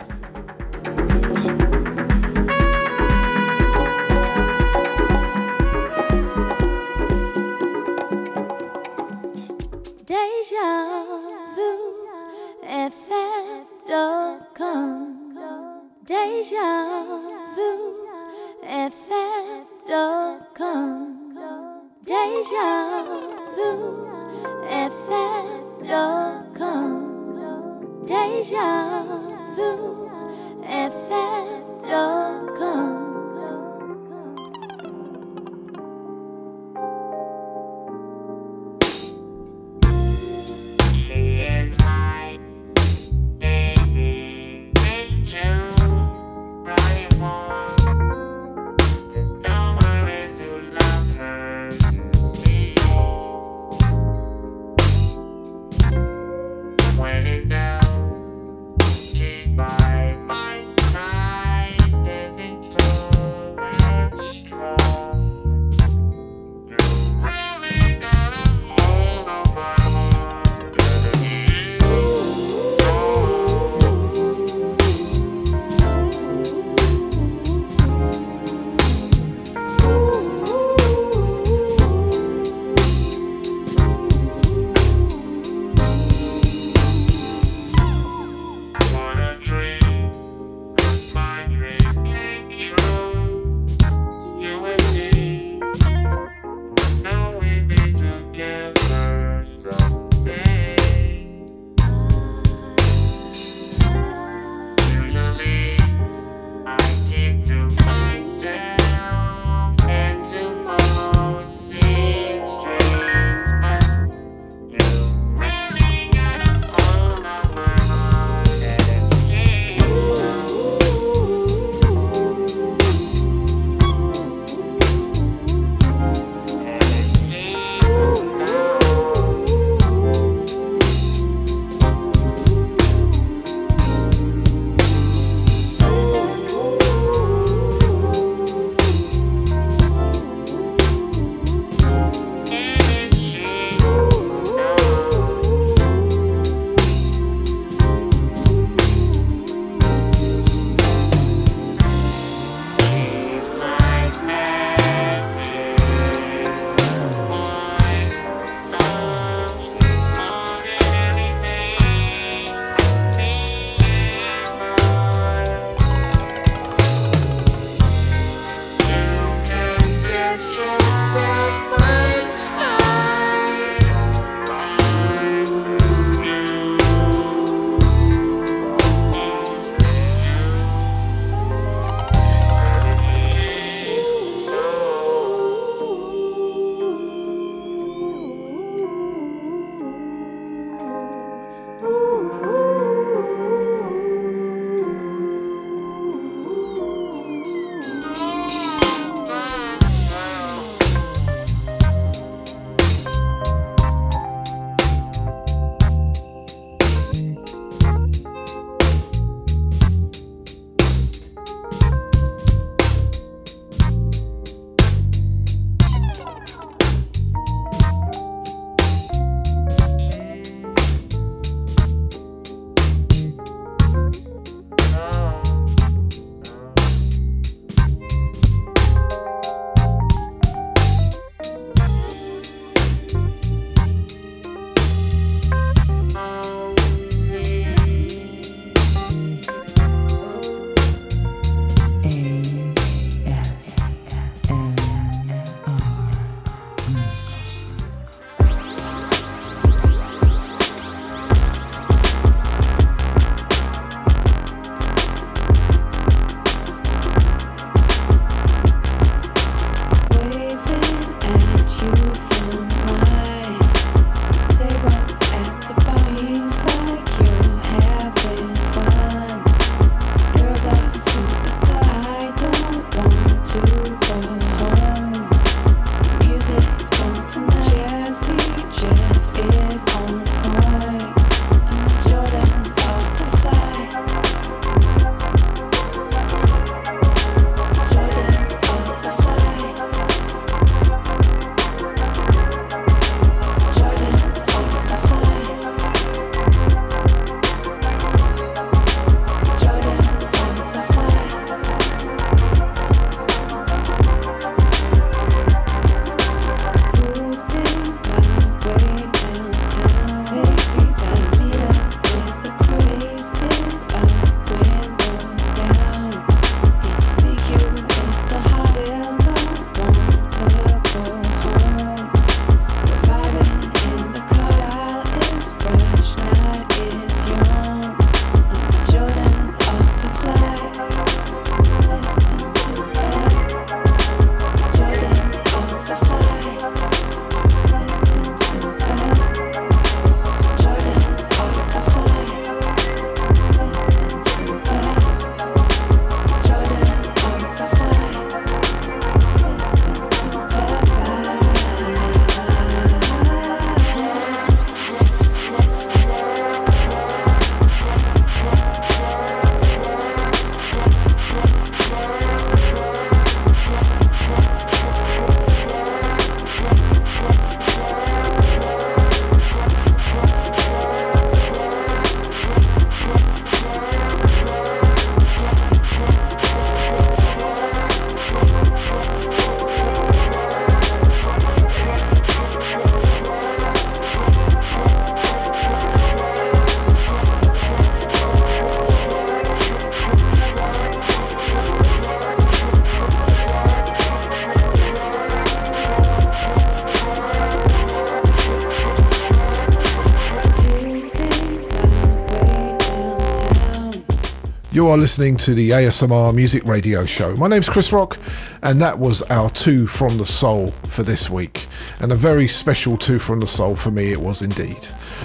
You 404.78 404.90
are 404.90 404.98
listening 404.98 405.38
to 405.38 405.56
the 405.56 405.72
ASMR 405.72 406.36
Music 406.36 406.64
Radio 406.64 407.04
Show. 407.04 407.36
My 407.36 407.48
name's 407.48 407.68
Chris 407.68 407.92
Rock, 407.92 408.20
and 408.62 408.80
that 408.80 409.00
was 409.00 409.24
our 409.24 409.50
two 409.50 409.88
from 409.88 410.20
the 410.20 410.26
soul 410.28 410.70
for 410.84 411.02
this 411.02 411.32
week. 411.32 411.66
And 412.00 412.12
a 412.12 412.16
very 412.16 412.48
special 412.48 412.96
two 412.96 413.18
from 413.18 413.40
the 413.40 413.48
soul 413.48 413.76
for 413.76 413.90
me, 413.90 414.12
it 414.12 414.22
was 414.22 414.44
indeed. 414.44 414.78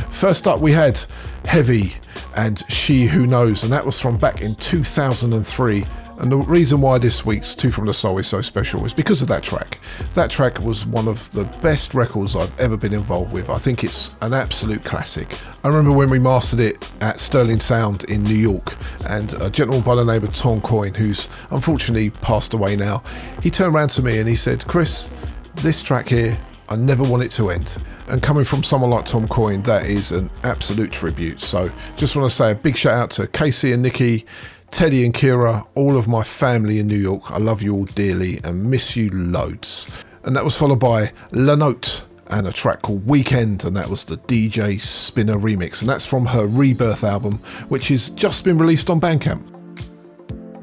First 0.08 0.48
up, 0.48 0.60
we 0.60 0.72
had 0.72 0.98
Heavy 1.44 1.92
and 2.34 2.62
She 2.70 3.04
Who 3.04 3.26
Knows, 3.26 3.62
and 3.62 3.70
that 3.74 3.84
was 3.84 4.00
from 4.00 4.16
back 4.16 4.40
in 4.40 4.54
2003. 4.54 5.84
And 6.22 6.30
the 6.30 6.38
reason 6.38 6.80
why 6.80 6.98
this 6.98 7.26
week's 7.26 7.52
Two 7.52 7.72
from 7.72 7.86
the 7.86 7.92
Soul 7.92 8.16
is 8.18 8.28
so 8.28 8.42
special 8.42 8.86
is 8.86 8.94
because 8.94 9.22
of 9.22 9.28
that 9.28 9.42
track. 9.42 9.80
That 10.14 10.30
track 10.30 10.60
was 10.60 10.86
one 10.86 11.08
of 11.08 11.28
the 11.32 11.42
best 11.60 11.94
records 11.94 12.36
I've 12.36 12.56
ever 12.60 12.76
been 12.76 12.94
involved 12.94 13.32
with. 13.32 13.50
I 13.50 13.58
think 13.58 13.82
it's 13.82 14.14
an 14.22 14.32
absolute 14.32 14.84
classic. 14.84 15.36
I 15.64 15.68
remember 15.68 15.90
when 15.90 16.08
we 16.08 16.20
mastered 16.20 16.60
it 16.60 16.88
at 17.00 17.18
Sterling 17.18 17.58
Sound 17.58 18.04
in 18.04 18.22
New 18.22 18.36
York, 18.36 18.76
and 19.08 19.32
a 19.42 19.50
gentleman 19.50 19.82
by 19.82 19.96
the 19.96 20.04
name 20.04 20.22
of 20.22 20.32
Tom 20.32 20.60
Coyne, 20.60 20.94
who's 20.94 21.28
unfortunately 21.50 22.10
passed 22.10 22.54
away 22.54 22.76
now, 22.76 23.02
he 23.42 23.50
turned 23.50 23.74
around 23.74 23.88
to 23.88 24.02
me 24.02 24.20
and 24.20 24.28
he 24.28 24.36
said, 24.36 24.64
Chris, 24.68 25.12
this 25.56 25.82
track 25.82 26.08
here, 26.08 26.38
I 26.68 26.76
never 26.76 27.02
want 27.02 27.24
it 27.24 27.32
to 27.32 27.50
end. 27.50 27.76
And 28.08 28.22
coming 28.22 28.44
from 28.44 28.62
someone 28.62 28.90
like 28.90 29.06
Tom 29.06 29.26
Coyne, 29.26 29.62
that 29.62 29.86
is 29.86 30.12
an 30.12 30.30
absolute 30.44 30.92
tribute. 30.92 31.40
So 31.40 31.68
just 31.96 32.14
want 32.14 32.30
to 32.30 32.34
say 32.34 32.52
a 32.52 32.54
big 32.54 32.76
shout 32.76 32.94
out 32.94 33.10
to 33.12 33.26
Casey 33.26 33.72
and 33.72 33.82
Nikki, 33.82 34.24
Teddy 34.72 35.04
and 35.04 35.12
Kira, 35.12 35.66
all 35.74 35.98
of 35.98 36.08
my 36.08 36.22
family 36.22 36.78
in 36.78 36.86
New 36.86 36.96
York. 36.96 37.30
I 37.30 37.36
love 37.36 37.60
you 37.60 37.74
all 37.74 37.84
dearly 37.84 38.40
and 38.42 38.70
miss 38.70 38.96
you 38.96 39.10
loads. 39.10 39.94
And 40.24 40.34
that 40.34 40.44
was 40.44 40.56
followed 40.56 40.80
by 40.80 41.12
La 41.30 41.54
Note 41.54 42.06
and 42.28 42.46
a 42.46 42.52
track 42.52 42.80
called 42.80 43.06
Weekend, 43.06 43.64
and 43.64 43.76
that 43.76 43.88
was 43.88 44.04
the 44.04 44.16
DJ 44.16 44.80
Spinna 44.80 45.38
remix. 45.38 45.82
And 45.82 45.90
that's 45.90 46.06
from 46.06 46.24
her 46.24 46.46
Rebirth 46.46 47.04
album, 47.04 47.34
which 47.68 47.88
has 47.88 48.08
just 48.08 48.44
been 48.46 48.56
released 48.56 48.88
on 48.88 48.98
Bandcamp. 48.98 49.46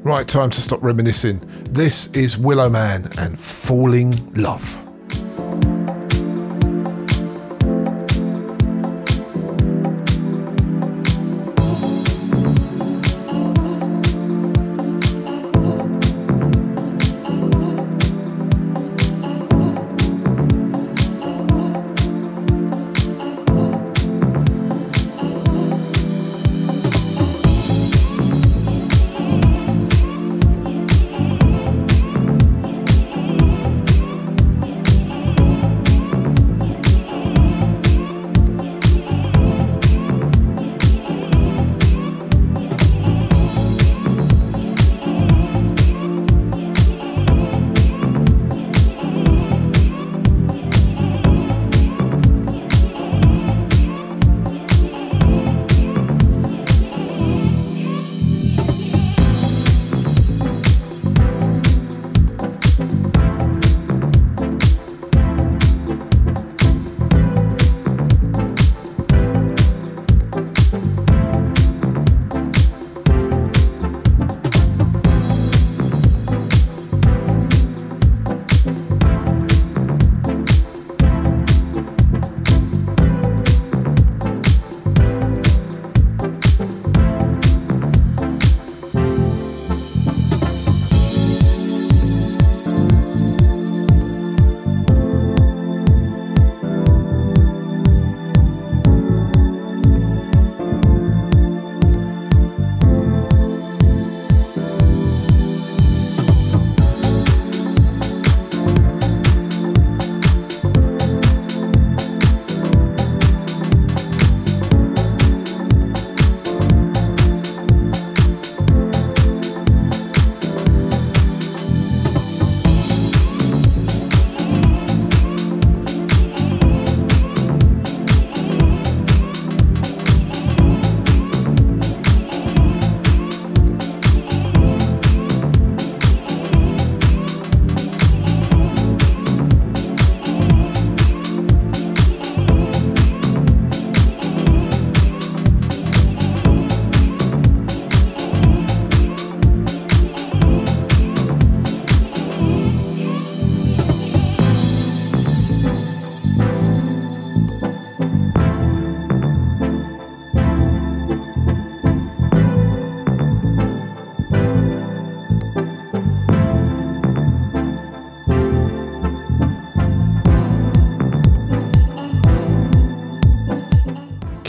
Right, 0.04 0.26
time 0.26 0.50
to 0.50 0.60
stop 0.60 0.82
reminiscing. 0.82 1.38
This 1.72 2.08
is 2.08 2.36
Willow 2.36 2.68
Man 2.68 3.08
and 3.16 3.38
Falling 3.38 4.34
Love. 4.34 4.89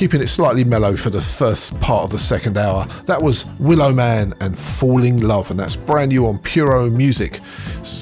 Keeping 0.02 0.20
it 0.20 0.30
slightly 0.30 0.64
mellow 0.64 0.96
for 0.96 1.12
the 1.12 1.22
first 1.22 1.80
part 1.80 2.04
of 2.04 2.10
the 2.10 2.18
second 2.18 2.58
hour. 2.58 2.88
That 3.06 3.22
was 3.22 3.46
Willow 3.60 3.94
Man 3.94 4.34
and 4.40 4.58
Falling 4.58 5.22
Love, 5.22 5.52
and 5.52 5.60
that's 5.60 5.76
brand 5.76 6.10
new 6.10 6.26
on 6.26 6.40
Puro 6.40 6.90
Music. 6.90 7.40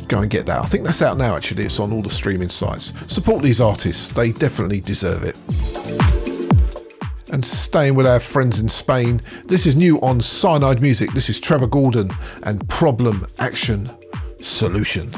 Go 0.07 0.19
and 0.21 0.29
get 0.29 0.45
that. 0.45 0.61
I 0.61 0.65
think 0.65 0.85
that's 0.85 1.01
out 1.01 1.17
now, 1.17 1.35
actually. 1.35 1.65
It's 1.65 1.77
on 1.77 1.91
all 1.91 2.01
the 2.01 2.09
streaming 2.09 2.47
sites. 2.47 2.93
Support 3.13 3.43
these 3.43 3.59
artists, 3.59 4.07
they 4.07 4.31
definitely 4.31 4.79
deserve 4.79 5.25
it. 5.25 5.35
And 7.33 7.43
staying 7.43 7.95
with 7.95 8.07
our 8.07 8.21
friends 8.21 8.61
in 8.61 8.69
Spain, 8.69 9.19
this 9.43 9.65
is 9.65 9.75
new 9.75 9.99
on 9.99 10.21
Cyanide 10.21 10.81
Music. 10.81 11.11
This 11.11 11.29
is 11.29 11.37
Trevor 11.37 11.67
Gordon 11.67 12.11
and 12.43 12.65
Problem 12.69 13.27
Action 13.39 13.91
Solution. 14.39 15.11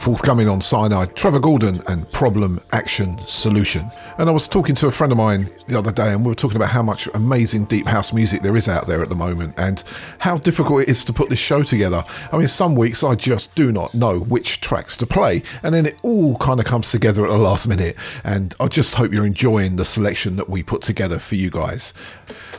Forthcoming 0.00 0.48
on 0.48 0.62
Cyanide, 0.62 1.14
Trevor 1.14 1.40
Gordon 1.40 1.82
and 1.86 2.10
Problem 2.10 2.58
Action 2.72 3.18
Solution. 3.26 3.90
And 4.16 4.30
I 4.30 4.32
was 4.32 4.48
talking 4.48 4.74
to 4.76 4.86
a 4.86 4.90
friend 4.90 5.12
of 5.12 5.18
mine 5.18 5.50
the 5.66 5.78
other 5.78 5.92
day, 5.92 6.14
and 6.14 6.24
we 6.24 6.30
were 6.30 6.34
talking 6.34 6.56
about 6.56 6.70
how 6.70 6.82
much 6.82 7.06
amazing 7.12 7.66
deep 7.66 7.86
house 7.86 8.12
music 8.14 8.40
there 8.40 8.56
is 8.56 8.66
out 8.66 8.86
there 8.86 9.02
at 9.02 9.10
the 9.10 9.14
moment 9.14 9.54
and 9.58 9.84
how 10.18 10.38
difficult 10.38 10.84
it 10.84 10.88
is 10.88 11.04
to 11.04 11.12
put 11.12 11.28
this 11.28 11.38
show 11.38 11.62
together. 11.62 12.02
I 12.32 12.38
mean, 12.38 12.48
some 12.48 12.74
weeks 12.74 13.04
I 13.04 13.14
just 13.14 13.54
do 13.54 13.70
not 13.72 13.92
know 13.92 14.20
which 14.20 14.62
tracks 14.62 14.96
to 14.98 15.06
play, 15.06 15.42
and 15.62 15.74
then 15.74 15.84
it 15.84 15.98
all 16.02 16.38
kind 16.38 16.60
of 16.60 16.64
comes 16.64 16.90
together 16.90 17.26
at 17.26 17.30
the 17.30 17.38
last 17.38 17.68
minute. 17.68 17.96
And 18.24 18.54
I 18.58 18.68
just 18.68 18.94
hope 18.94 19.12
you're 19.12 19.26
enjoying 19.26 19.76
the 19.76 19.84
selection 19.84 20.36
that 20.36 20.48
we 20.48 20.62
put 20.62 20.80
together 20.80 21.18
for 21.18 21.34
you 21.34 21.50
guys. 21.50 21.92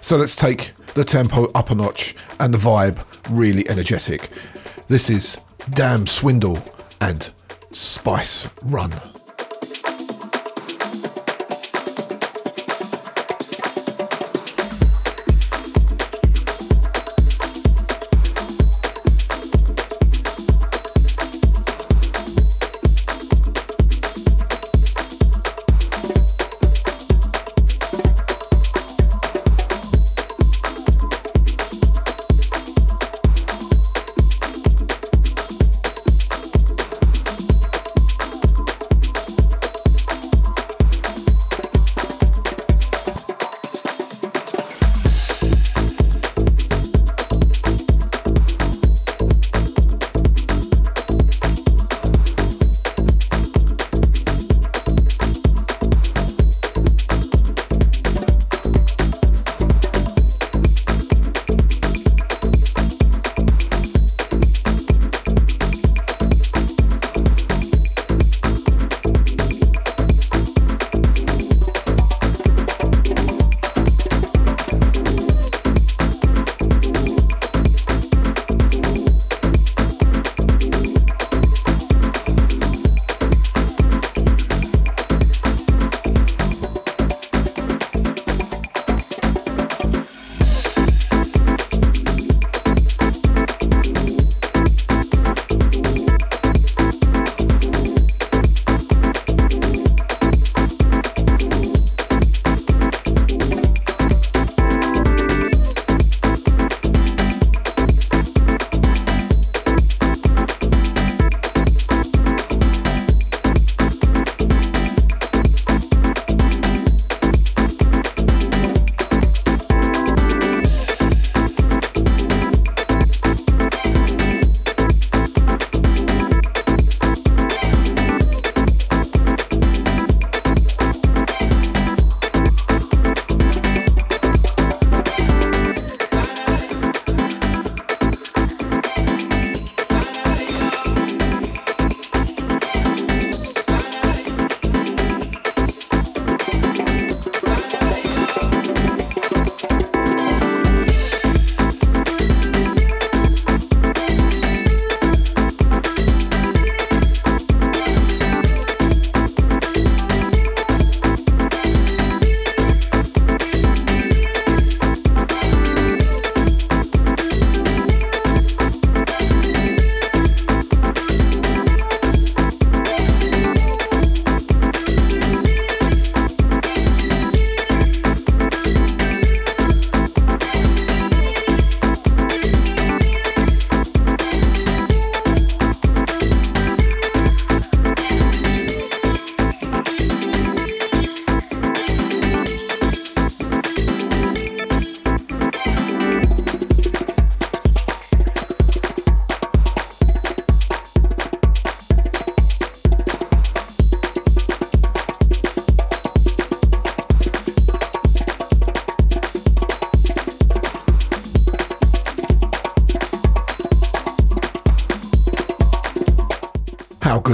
So 0.01 0.15
let's 0.15 0.35
take 0.35 0.73
the 0.93 1.03
tempo 1.03 1.45
up 1.55 1.71
a 1.71 1.75
notch 1.75 2.15
and 2.39 2.53
the 2.53 2.59
vibe 2.59 3.03
really 3.31 3.67
energetic. 3.67 4.29
This 4.87 5.09
is 5.09 5.41
Dam 5.73 6.05
Swindle 6.05 6.59
and 7.01 7.31
Spice 7.71 8.47
Run. 8.63 9.20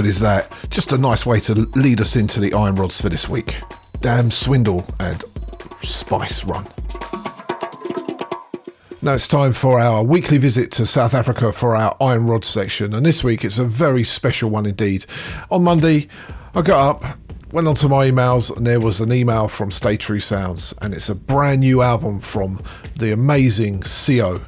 Is 0.08 0.20
that? 0.20 0.50
Just 0.70 0.92
a 0.92 0.96
nice 0.96 1.26
way 1.26 1.38
to 1.40 1.54
lead 1.76 2.00
us 2.00 2.16
into 2.16 2.40
the 2.40 2.54
iron 2.54 2.76
rods 2.76 2.98
for 2.98 3.10
this 3.10 3.28
week. 3.28 3.60
Dam 4.00 4.30
Swindle 4.30 4.86
and 4.98 5.22
Spice 5.82 6.46
Run. 6.46 6.66
Now 9.02 9.12
it's 9.12 9.28
time 9.28 9.52
for 9.52 9.78
our 9.78 10.02
weekly 10.02 10.38
visit 10.38 10.72
to 10.72 10.86
South 10.86 11.12
Africa 11.12 11.52
for 11.52 11.76
our 11.76 11.94
Iron 12.00 12.26
Rod 12.26 12.42
section, 12.42 12.94
and 12.94 13.04
this 13.04 13.22
week 13.22 13.44
it's 13.44 13.58
a 13.58 13.66
very 13.66 14.02
special 14.02 14.48
one 14.48 14.64
indeed. 14.64 15.04
On 15.50 15.62
Monday, 15.62 16.08
I 16.54 16.62
got 16.62 16.96
up, 16.96 17.18
went 17.52 17.68
onto 17.68 17.86
my 17.86 18.10
emails, 18.10 18.56
and 18.56 18.66
there 18.66 18.80
was 18.80 19.00
an 19.00 19.12
email 19.12 19.46
from 19.46 19.70
Stay 19.70 19.98
True 19.98 20.20
Sounds, 20.20 20.72
and 20.80 20.94
it's 20.94 21.10
a 21.10 21.14
brand 21.14 21.60
new 21.60 21.82
album 21.82 22.20
from 22.20 22.62
the 22.96 23.12
amazing 23.12 23.82
CO. 23.82 24.40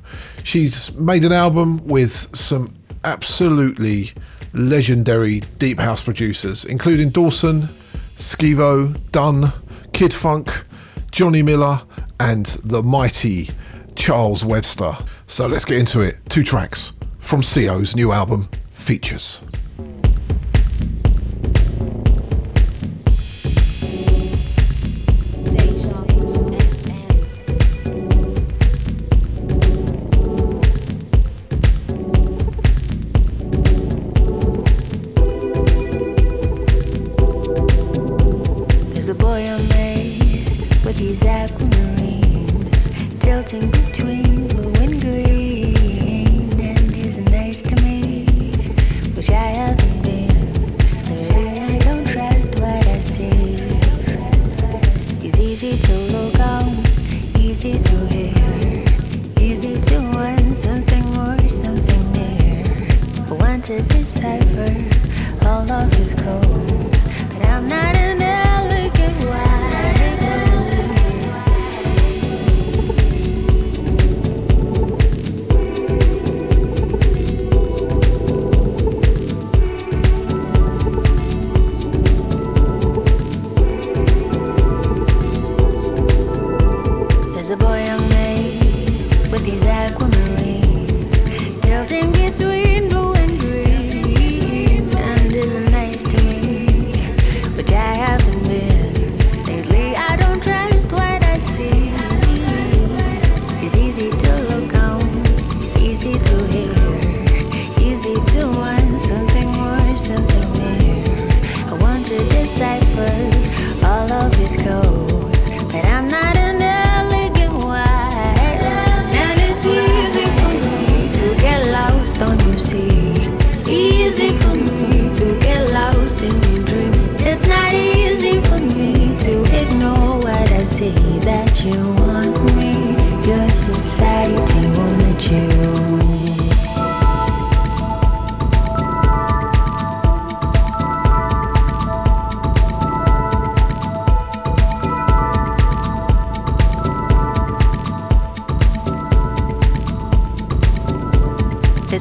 She's 0.43 0.95
made 0.95 1.23
an 1.23 1.33
album 1.33 1.87
with 1.87 2.35
some 2.35 2.75
absolutely 3.05 4.13
legendary 4.53 5.41
deep 5.59 5.79
house 5.79 6.03
producers, 6.03 6.65
including 6.65 7.11
Dawson, 7.11 7.69
Skivo, 8.17 8.99
Dunn, 9.13 9.53
Kid 9.93 10.13
Fonque, 10.13 10.65
Johnny 11.11 11.43
Miller, 11.43 11.83
and 12.19 12.47
the 12.65 12.83
mighty 12.83 13.51
Charles 13.97 14.45
Webster. 14.45 14.97
So 15.27 15.47
let's 15.47 15.65
get 15.65 15.79
into 15.79 16.01
it. 16.01 16.19
Two 16.29 16.43
tracks 16.43 16.93
from 17.19 17.43
CO's 17.43 17.95
new 17.95 18.13
album, 18.13 18.49
Features. 18.73 19.43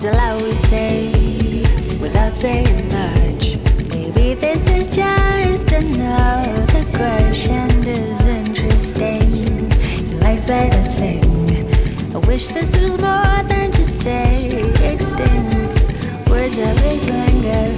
There's 0.01 0.15
a 0.15 0.17
lot 0.17 0.41
we 0.41 0.51
say 0.51 1.11
without 1.99 2.33
saying 2.33 2.87
much. 2.87 3.57
Maybe 3.91 4.33
this 4.33 4.65
is 4.71 4.87
just 4.87 5.69
another 5.73 6.85
crush 6.95 7.49
and 7.49 7.85
is 7.85 8.25
interesting. 8.25 9.29
He 10.07 10.15
likes 10.23 10.45
that 10.45 10.73
I 10.73 10.83
sing. 10.83 11.19
I 12.15 12.19
wish 12.27 12.47
this 12.47 12.79
was 12.79 13.01
more 13.01 13.43
than 13.49 13.73
just 13.73 13.95
texting. 13.95 15.49
Words 16.29 16.55
his 16.55 17.09
linger, 17.09 17.75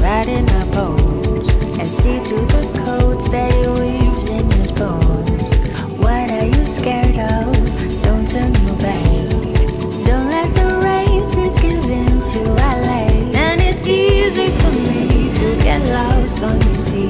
right 0.00 0.26
in 0.26 0.48
our 0.48 0.72
bones. 0.72 1.50
I 1.78 1.84
see 1.84 2.18
through 2.20 2.46
the 2.46 2.82
codes 2.82 3.28
that 3.28 3.52
he 3.52 3.68
weaves 3.78 4.30
in 4.30 4.50
his 4.52 4.72
bones. 4.72 5.54
What 5.98 6.30
are 6.30 6.46
you 6.46 6.64
scared 6.64 7.18
of? 7.30 7.67
And 11.90 13.60
it's 13.62 13.88
easy 13.88 14.48
for 14.60 14.72
me 14.90 15.32
to 15.34 15.56
get 15.64 15.80
lost 15.88 16.42
on 16.42 16.58
the 16.58 16.78
sea. 16.78 17.08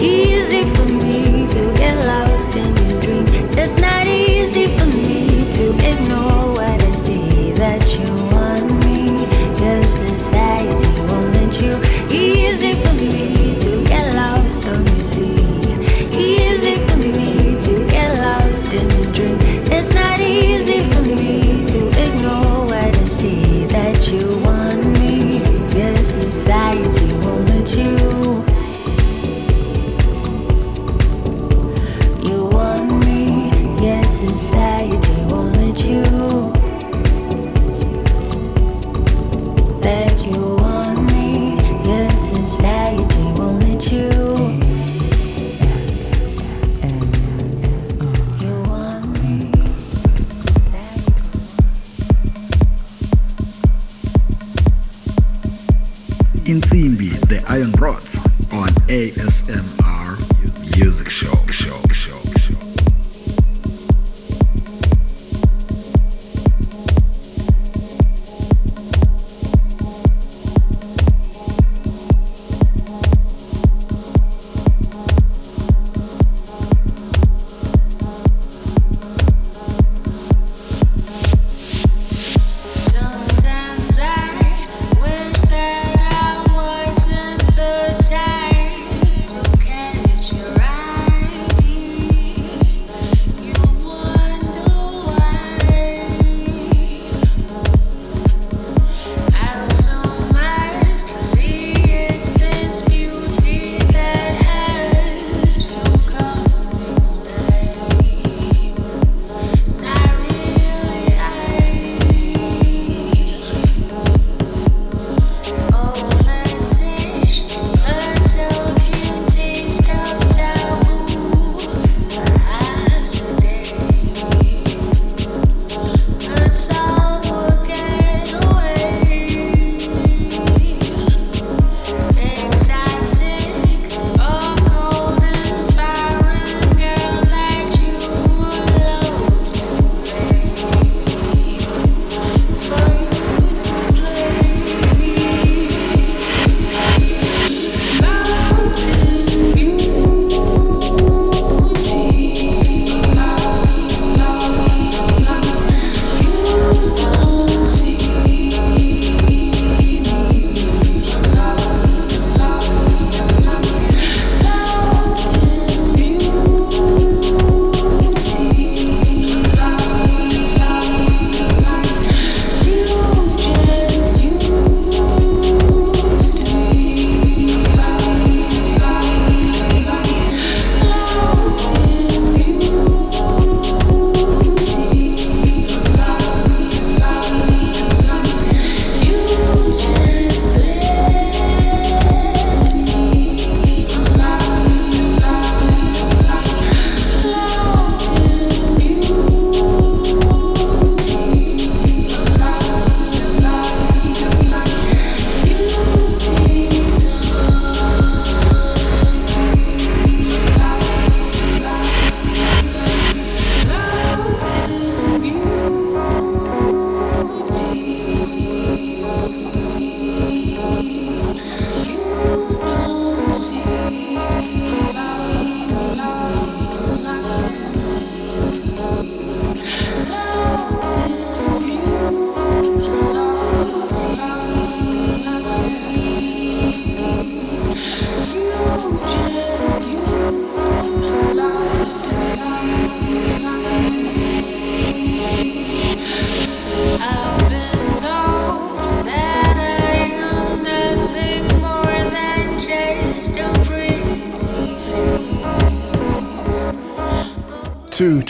Easy 0.00 0.62
for 0.74 0.86
me 1.04 1.46
to 1.48 1.60
get 1.74 1.94
lost 2.06 2.56
in 2.56 2.64
your 2.88 3.00
dream. 3.02 3.26
It's 3.58 3.78
not 3.80 4.06
easy 4.06 4.66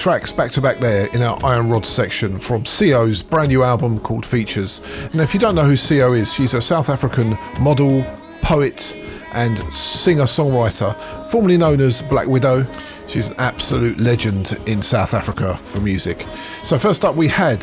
tracks 0.01 0.33
back 0.33 0.51
to 0.51 0.63
back 0.63 0.79
there 0.79 1.15
in 1.15 1.21
our 1.21 1.39
Iron 1.45 1.69
Rod 1.69 1.85
section 1.85 2.39
from 2.39 2.65
CO's 2.65 3.23
brand 3.23 3.51
new 3.51 3.63
album 3.63 4.01
called 4.01 4.25
Features. 4.25 4.81
Now, 5.13 5.25
if 5.25 5.35
you 5.35 5.41
don't 5.41 5.55
know 5.55 5.67
who 5.67 5.77
CO 5.77 6.15
is, 6.15 6.33
she's 6.33 6.55
a 6.55 6.63
South 6.63 6.89
African 6.89 7.37
model, 7.61 8.03
poet, 8.41 8.97
and 9.35 9.59
singer 9.75 10.23
songwriter, 10.23 10.97
formerly 11.31 11.59
known 11.59 11.83
as 11.83 12.01
Black 12.01 12.27
Widow. 12.29 12.65
She's 13.09 13.29
an 13.29 13.35
absolute 13.37 14.01
legend 14.01 14.59
in 14.65 14.81
South 14.81 15.13
Africa 15.13 15.55
for 15.59 15.81
music. 15.83 16.25
So, 16.63 16.79
first 16.79 17.05
up, 17.05 17.15
we 17.15 17.29
had 17.29 17.63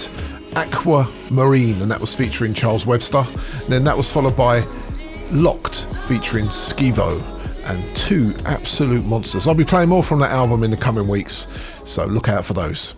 Aqua 0.55 1.11
Marine, 1.31 1.81
and 1.81 1.89
that 1.89 1.99
was 1.99 2.13
featuring 2.13 2.53
Charles 2.53 2.85
Webster. 2.85 3.25
And 3.63 3.73
then 3.73 3.83
that 3.85 3.97
was 3.97 4.11
followed 4.11 4.37
by 4.37 4.59
Locked 5.31 5.87
featuring 6.07 6.45
Skivo 6.45 7.19
and 7.67 7.95
two 7.95 8.33
absolute 8.45 9.05
monsters. 9.05 9.47
I'll 9.47 9.53
be 9.53 9.65
playing 9.65 9.89
more 9.89 10.03
from 10.03 10.19
that 10.19 10.31
album 10.31 10.63
in 10.63 10.71
the 10.71 10.77
coming 10.77 11.07
weeks, 11.07 11.47
so 11.87 12.05
look 12.05 12.27
out 12.27 12.45
for 12.45 12.53
those. 12.53 12.95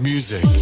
Music. 0.00 0.57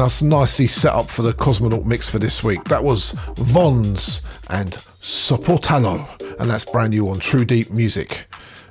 Getting 0.00 0.06
us 0.06 0.22
nicely 0.22 0.66
set 0.66 0.94
up 0.94 1.08
for 1.08 1.20
the 1.20 1.32
Cosmonaut 1.32 1.84
mix 1.84 2.08
for 2.08 2.18
this 2.18 2.42
week. 2.42 2.64
That 2.64 2.82
was 2.82 3.12
Vons 3.36 4.22
and 4.48 4.72
Soportalo, 4.72 6.08
and 6.40 6.48
that's 6.48 6.64
brand 6.64 6.90
new 6.90 7.10
on 7.10 7.18
True 7.18 7.44
Deep 7.44 7.70
Music. 7.70 8.26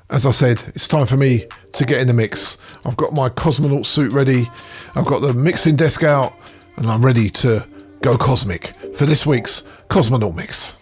As 0.09 0.25
I 0.25 0.31
said, 0.31 0.63
it's 0.69 0.87
time 0.87 1.05
for 1.05 1.17
me 1.17 1.45
to 1.73 1.85
get 1.85 2.01
in 2.01 2.07
the 2.07 2.13
mix. 2.13 2.57
I've 2.83 2.97
got 2.97 3.13
my 3.13 3.29
Cosmonaut 3.29 3.85
suit 3.85 4.11
ready, 4.11 4.49
I've 4.95 5.05
got 5.05 5.21
the 5.21 5.33
mixing 5.33 5.75
desk 5.75 6.01
out, 6.01 6.33
and 6.77 6.87
I'm 6.87 7.05
ready 7.05 7.29
to 7.29 7.63
go 8.01 8.17
cosmic 8.17 8.73
for 8.95 9.05
this 9.05 9.23
week's 9.23 9.67
Cosmonaut 9.87 10.35
mix. 10.35 10.78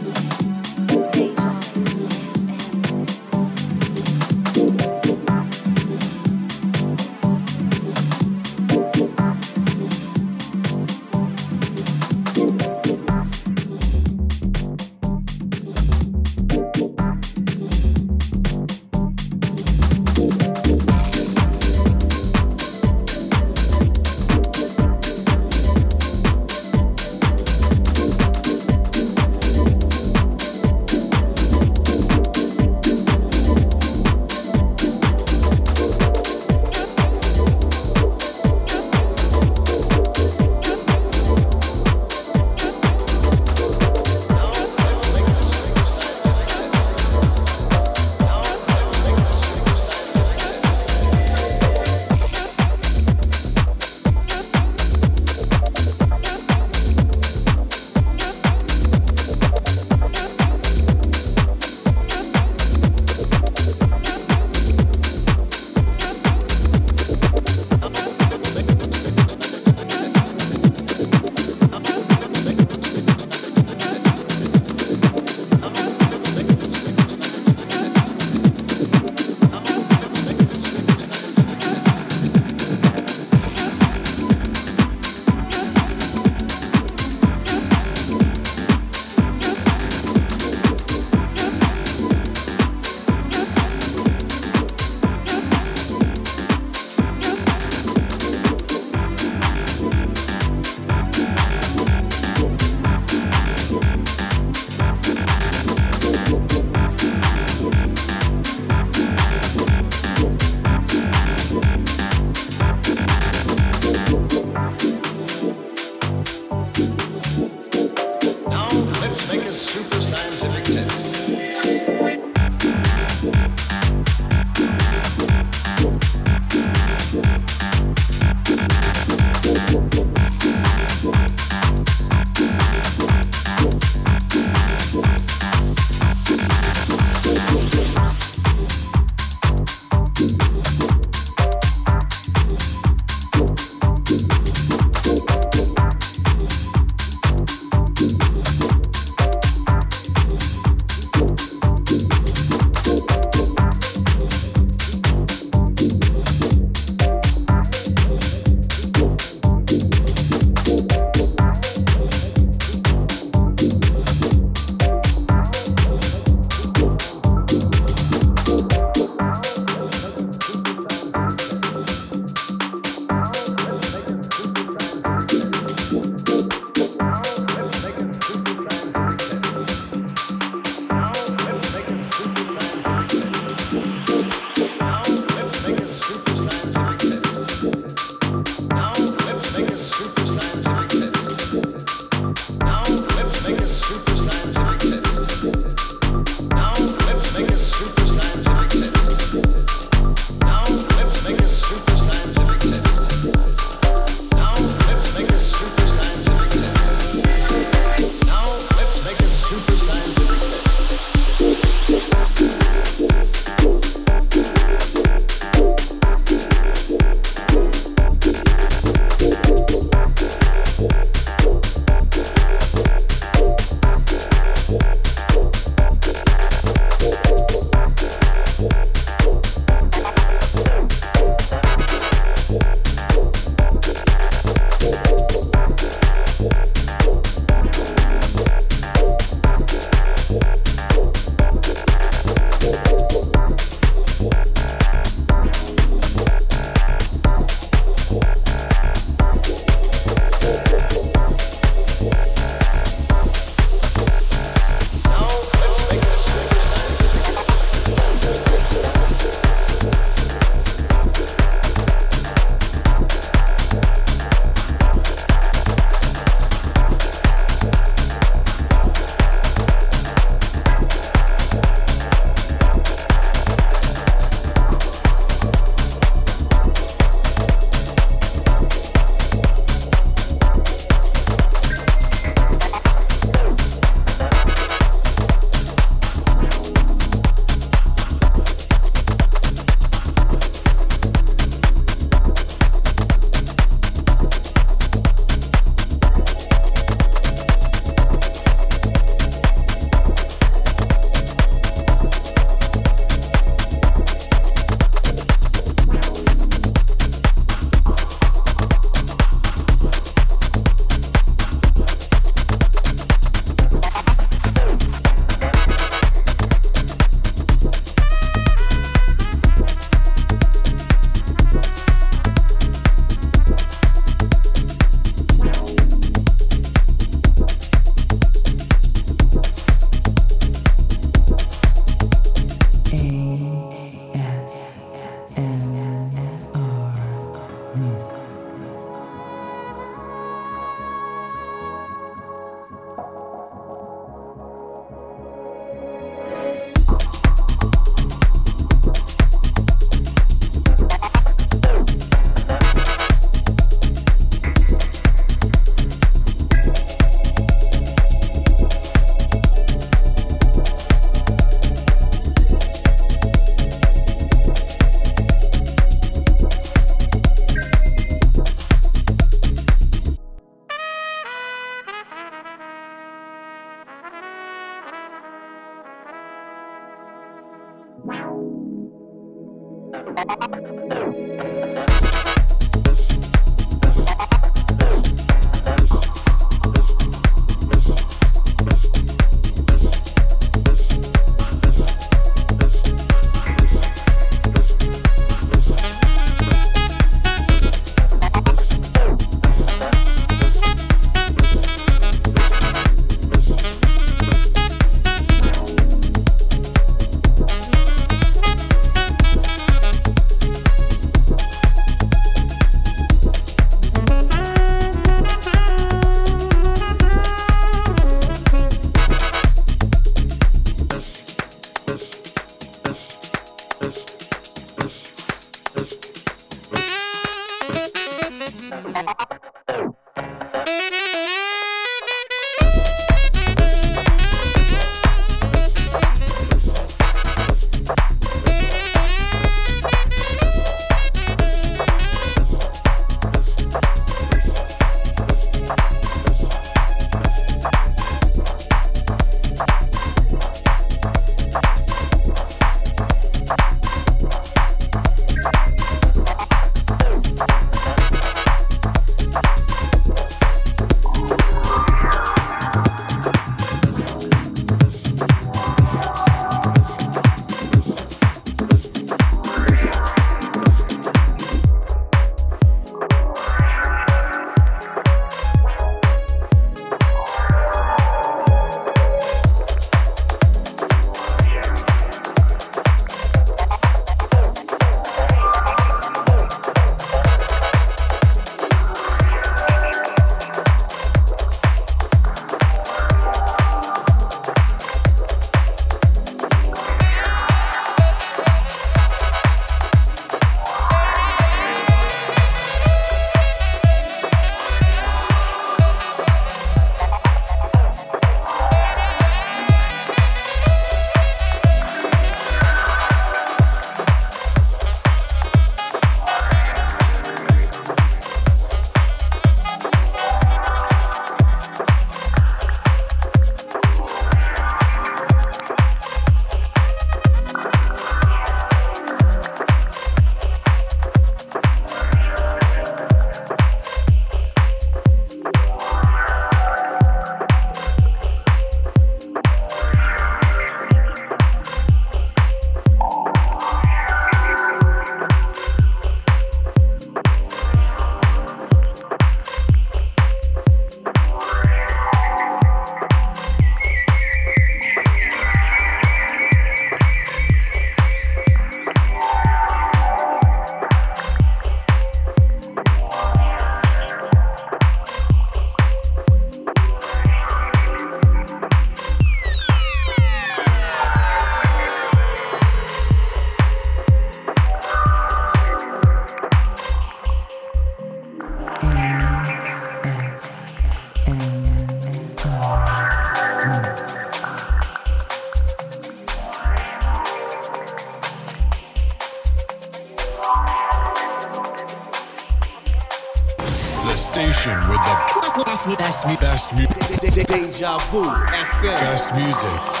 Deja 598.11 598.45
FM. 598.81 598.99
best 598.99 599.33
music. 599.35 600.00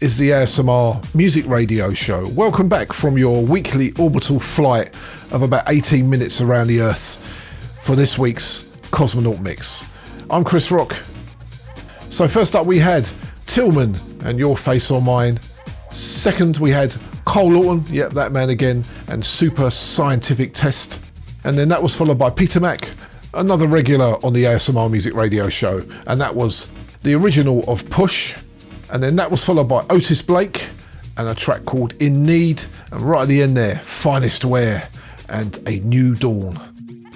Is 0.00 0.16
the 0.16 0.30
ASMR 0.30 1.14
Music 1.14 1.46
Radio 1.46 1.92
Show. 1.92 2.26
Welcome 2.30 2.70
back 2.70 2.90
from 2.90 3.18
your 3.18 3.44
weekly 3.44 3.92
orbital 3.98 4.40
flight 4.40 4.94
of 5.30 5.42
about 5.42 5.64
18 5.68 6.08
minutes 6.08 6.40
around 6.40 6.68
the 6.68 6.80
Earth 6.80 7.16
for 7.82 7.94
this 7.96 8.18
week's 8.18 8.62
Cosmonaut 8.92 9.42
Mix. 9.42 9.84
I'm 10.30 10.42
Chris 10.42 10.70
Rock. 10.70 10.94
So, 12.08 12.26
first 12.28 12.56
up, 12.56 12.64
we 12.64 12.78
had 12.78 13.10
Tillman 13.44 13.94
and 14.24 14.38
Your 14.38 14.56
Face 14.56 14.90
or 14.90 15.02
Mine. 15.02 15.38
Second, 15.90 16.56
we 16.56 16.70
had 16.70 16.96
Cole 17.26 17.52
Lawton, 17.52 17.84
yep, 17.94 18.12
that 18.12 18.32
man 18.32 18.48
again, 18.48 18.84
and 19.08 19.22
Super 19.22 19.70
Scientific 19.70 20.54
Test. 20.54 20.98
And 21.44 21.58
then 21.58 21.68
that 21.68 21.82
was 21.82 21.94
followed 21.94 22.18
by 22.18 22.30
Peter 22.30 22.58
Mack, 22.58 22.88
another 23.34 23.66
regular 23.66 24.16
on 24.24 24.32
the 24.32 24.44
ASMR 24.44 24.90
Music 24.90 25.12
Radio 25.12 25.50
Show, 25.50 25.84
and 26.06 26.18
that 26.22 26.34
was 26.34 26.72
the 27.02 27.14
original 27.14 27.64
of 27.70 27.88
Push. 27.90 28.34
And 28.92 29.02
then 29.02 29.16
that 29.16 29.30
was 29.30 29.44
followed 29.44 29.68
by 29.68 29.84
Otis 29.90 30.22
Blake 30.22 30.68
and 31.16 31.28
a 31.28 31.34
track 31.34 31.64
called 31.64 31.94
In 32.00 32.24
Need. 32.24 32.62
And 32.92 33.00
right 33.00 33.22
at 33.22 33.28
the 33.28 33.42
end 33.42 33.56
there, 33.56 33.76
Finest 33.76 34.44
Wear 34.44 34.88
and 35.28 35.58
A 35.66 35.80
New 35.80 36.14
Dawn. 36.14 36.58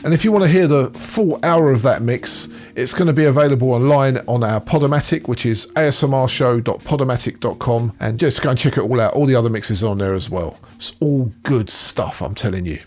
And 0.05 0.13
if 0.13 0.25
you 0.25 0.33
want 0.33 0.45
to 0.45 0.51
hear 0.51 0.67
the 0.67 0.91
full 0.91 1.41
hour 1.43 1.73
of 1.73 1.81
that 1.83 2.03
mix, 2.03 2.51
it's 2.77 2.93
going 2.93 3.07
to 3.07 3.15
be 3.15 3.25
available 3.25 3.73
online 3.73 4.19
on 4.29 4.45
our 4.45 4.61
Podomatic, 4.61 5.29
which 5.29 5.47
is 5.47 5.67
asmrshow.podomatic.com. 5.73 7.97
And 8.01 8.19
just 8.19 8.43
go 8.43 8.51
and 8.51 8.59
check 8.59 8.77
it 8.77 8.83
all 8.83 9.01
out. 9.01 9.15
All 9.15 9.25
the 9.25 9.35
other 9.35 9.49
mixes 9.49 9.83
on 9.83 9.97
there 9.97 10.13
as 10.13 10.29
well. 10.29 10.61
It's 10.77 10.95
all 11.01 11.33
good 11.43 11.71
stuff, 11.71 12.21
I'm 12.21 12.35
telling 12.35 12.67
you. 12.67 12.81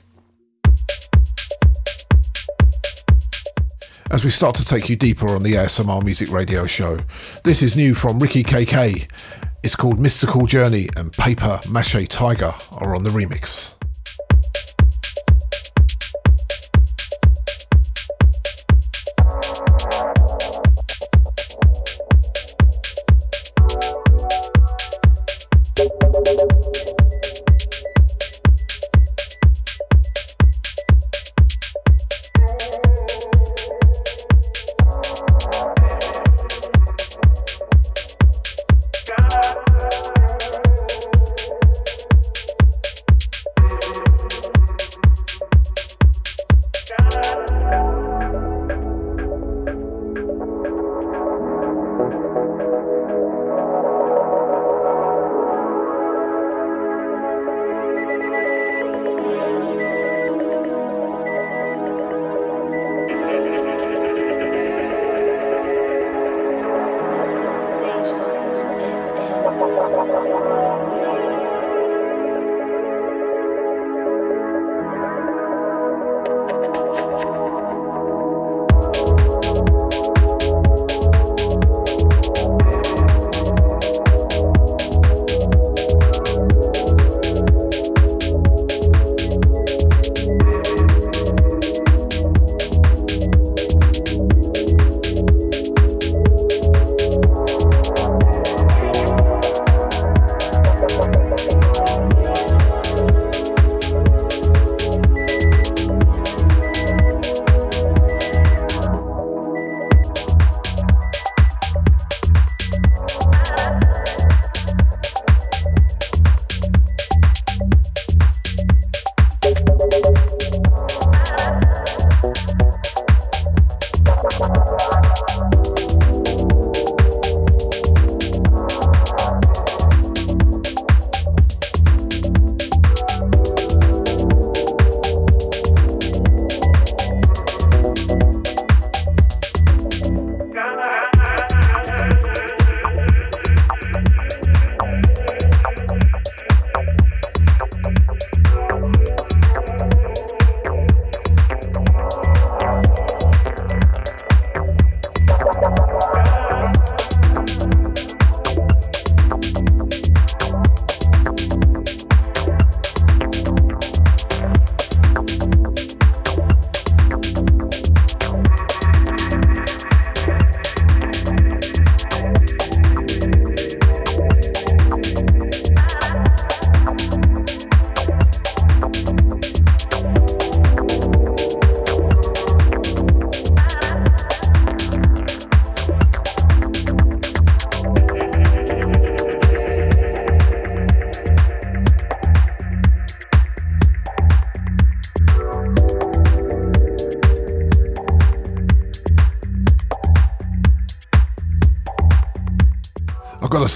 As 4.12 4.24
we 4.24 4.30
start 4.30 4.56
to 4.56 4.66
take 4.66 4.90
you 4.90 4.96
deeper 4.96 5.30
on 5.30 5.44
the 5.44 5.54
ASMR 5.54 6.04
Music 6.04 6.30
Radio 6.32 6.66
Show. 6.66 7.00
This 7.44 7.62
is 7.62 7.76
new 7.76 7.94
from 7.94 8.20
Ricky 8.20 8.44
KK. 8.44 9.10
It's 9.64 9.76
called 9.76 10.00
Mystical 10.00 10.46
Journey, 10.46 10.90
and 10.96 11.12
Paper 11.14 11.60
Mache 11.70 12.08
Tiger 12.08 12.54
are 12.72 12.96
on 12.96 13.04
the 13.04 13.10
remix. 13.10 13.77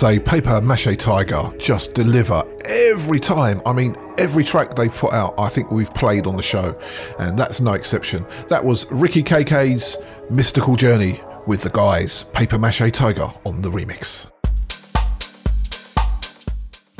Say, 0.01 0.17
Paper 0.17 0.59
Mache 0.61 0.97
Tiger 0.97 1.53
just 1.59 1.93
deliver 1.93 2.41
every 2.65 3.19
time. 3.19 3.61
I 3.67 3.73
mean, 3.73 3.95
every 4.17 4.43
track 4.43 4.75
they 4.75 4.89
put 4.89 5.13
out, 5.13 5.39
I 5.39 5.47
think 5.47 5.69
we've 5.69 5.93
played 5.93 6.25
on 6.25 6.35
the 6.35 6.41
show, 6.41 6.75
and 7.19 7.37
that's 7.37 7.61
no 7.61 7.73
exception. 7.73 8.25
That 8.47 8.65
was 8.65 8.91
Ricky 8.91 9.21
KK's 9.21 9.97
Mystical 10.31 10.75
Journey 10.75 11.21
with 11.45 11.61
the 11.61 11.69
guys, 11.69 12.23
Paper 12.23 12.57
Mache 12.57 12.91
Tiger 12.91 13.29
on 13.45 13.61
the 13.61 13.69
remix. 13.69 14.31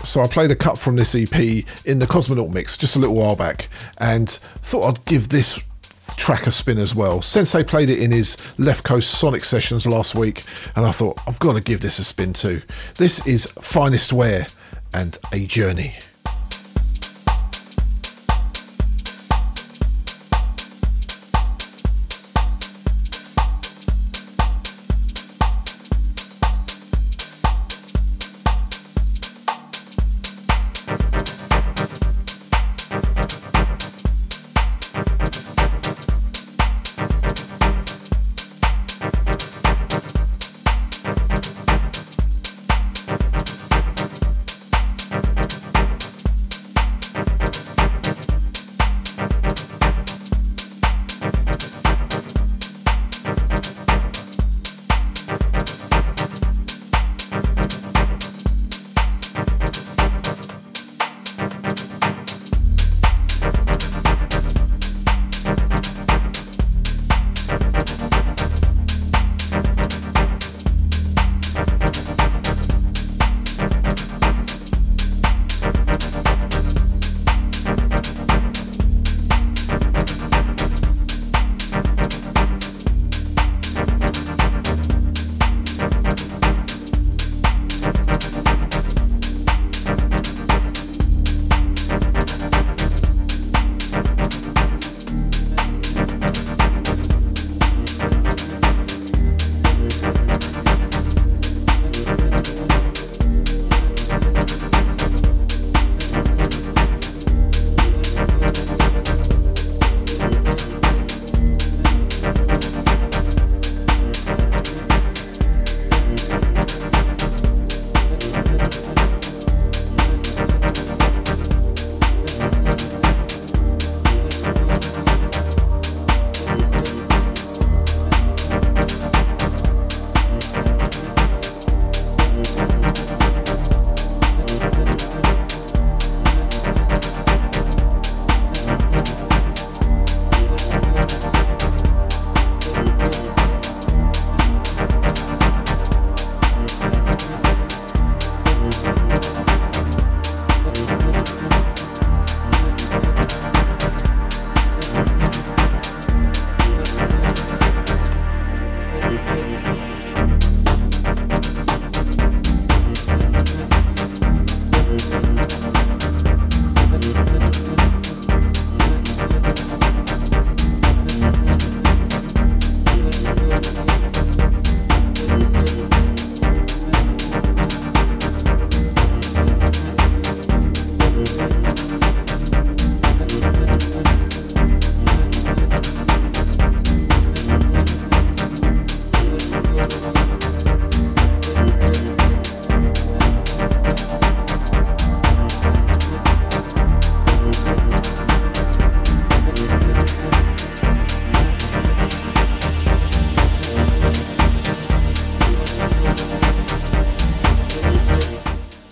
So 0.04 0.22
I 0.22 0.28
played 0.28 0.52
a 0.52 0.56
cut 0.56 0.78
from 0.78 0.96
this 0.96 1.16
EP 1.16 1.66
in 1.86 1.98
the 1.98 2.06
Cosmonaut 2.06 2.54
mix 2.54 2.78
just 2.78 2.96
a 2.98 3.00
little 3.00 3.16
while 3.16 3.36
back 3.36 3.68
and 3.98 4.30
thought 4.30 4.88
I'd 4.88 5.06
give 5.06 5.30
this 5.30 5.60
track 6.32 6.48
a 6.48 6.52
spin 6.52 6.78
as 6.78 6.96
well. 6.96 7.22
Sensei 7.22 7.62
played 7.62 7.90
it 7.90 8.00
in 8.00 8.12
his 8.12 8.38
Left 8.58 8.86
Coast 8.86 9.12
Sonic 9.12 9.44
sessions 9.44 9.86
last 9.86 10.16
week 10.16 10.46
and 10.78 10.86
I 10.86 10.92
thought 10.92 11.20
I've 11.28 11.40
got 11.40 11.56
to 11.56 11.60
give 11.60 11.82
this 11.82 12.00
a 12.00 12.06
spin 12.06 12.32
too. 12.32 12.62
This 12.96 13.28
is 13.28 13.48
Finest 13.60 14.14
Wear 14.14 14.48
and 14.94 15.18
A 15.34 15.46
Journey. 15.46 15.96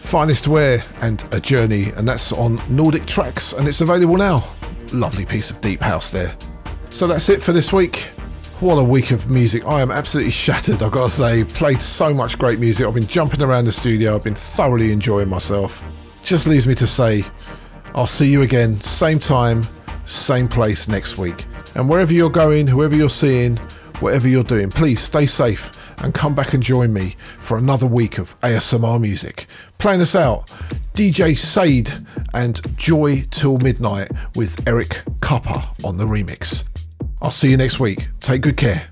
Finest 0.10 0.48
Wear 0.48 0.82
and 1.02 1.24
A 1.36 1.40
Journey, 1.40 1.92
and 1.96 2.08
that's 2.08 2.34
on 2.34 2.60
Nordic 2.68 3.04
Trax, 3.04 3.56
and 3.56 3.68
it's 3.68 3.82
available 3.82 4.18
now. 4.18 4.44
Lovely 4.92 5.24
piece 5.24 5.52
of 5.52 5.62
deep 5.62 5.82
house 5.82 6.10
there. 6.10 6.36
So 6.90 7.06
that's 7.06 7.30
it 7.30 7.44
for 7.44 7.52
this 7.52 7.72
week. 7.72 8.06
What 8.60 8.80
a 8.80 8.84
week 8.84 9.12
of 9.12 9.30
music. 9.30 9.68
I 9.68 9.82
am 9.82 9.92
absolutely 9.92 10.32
shattered, 10.32 10.82
I've 10.82 10.92
got 10.92 11.04
to 11.04 11.10
say. 11.12 11.44
Played 11.44 11.80
so 11.80 12.12
much 12.12 12.40
great 12.40 12.58
music. 12.58 12.88
I've 12.88 12.96
been 12.96 13.06
jumping 13.06 13.44
around 13.44 13.66
the 13.66 13.72
studio, 13.72 14.16
I've 14.16 14.24
been 14.24 14.34
thoroughly 14.34 14.92
enjoying 14.92 15.30
myself. 15.30 15.84
Just 16.24 16.48
leaves 16.48 16.66
me 16.66 16.74
to 16.74 16.88
say, 16.88 17.24
I'll 17.94 18.08
see 18.08 18.32
you 18.32 18.42
again, 18.42 18.82
same 18.82 19.20
time, 19.20 19.62
same 20.06 20.48
place 20.48 20.88
next 20.88 21.20
week. 21.20 21.46
And 21.76 21.88
wherever 21.88 22.12
you're 22.12 22.32
going, 22.32 22.66
whoever 22.66 22.96
you're 22.96 23.10
seeing, 23.10 23.58
whatever 24.00 24.28
you're 24.28 24.44
doing, 24.44 24.72
please 24.72 25.02
stay 25.02 25.28
safe 25.28 25.72
and 26.00 26.16
come 26.16 26.34
back 26.34 26.56
and 26.56 26.64
join 26.64 26.94
me 26.94 27.16
for 27.40 27.60
another 27.60 27.86
week 27.86 28.18
of 28.18 28.40
ASMR 28.42 29.00
music. 29.00 29.46
Playing 29.80 30.02
us 30.02 30.14
out, 30.14 30.48
DJ 30.94 31.38
Sade 31.38 31.90
and 32.34 32.60
Joy 32.78 33.24
Till 33.32 33.58
Midnight 33.60 34.12
with 34.36 34.68
Eric 34.68 35.04
Kupper 35.22 35.86
on 35.86 35.96
the 35.96 36.04
remix. 36.04 36.68
I'll 37.22 37.32
see 37.32 37.50
you 37.50 37.56
next 37.56 37.80
week. 37.80 38.10
Take 38.20 38.42
good 38.42 38.58
care. 38.58 38.89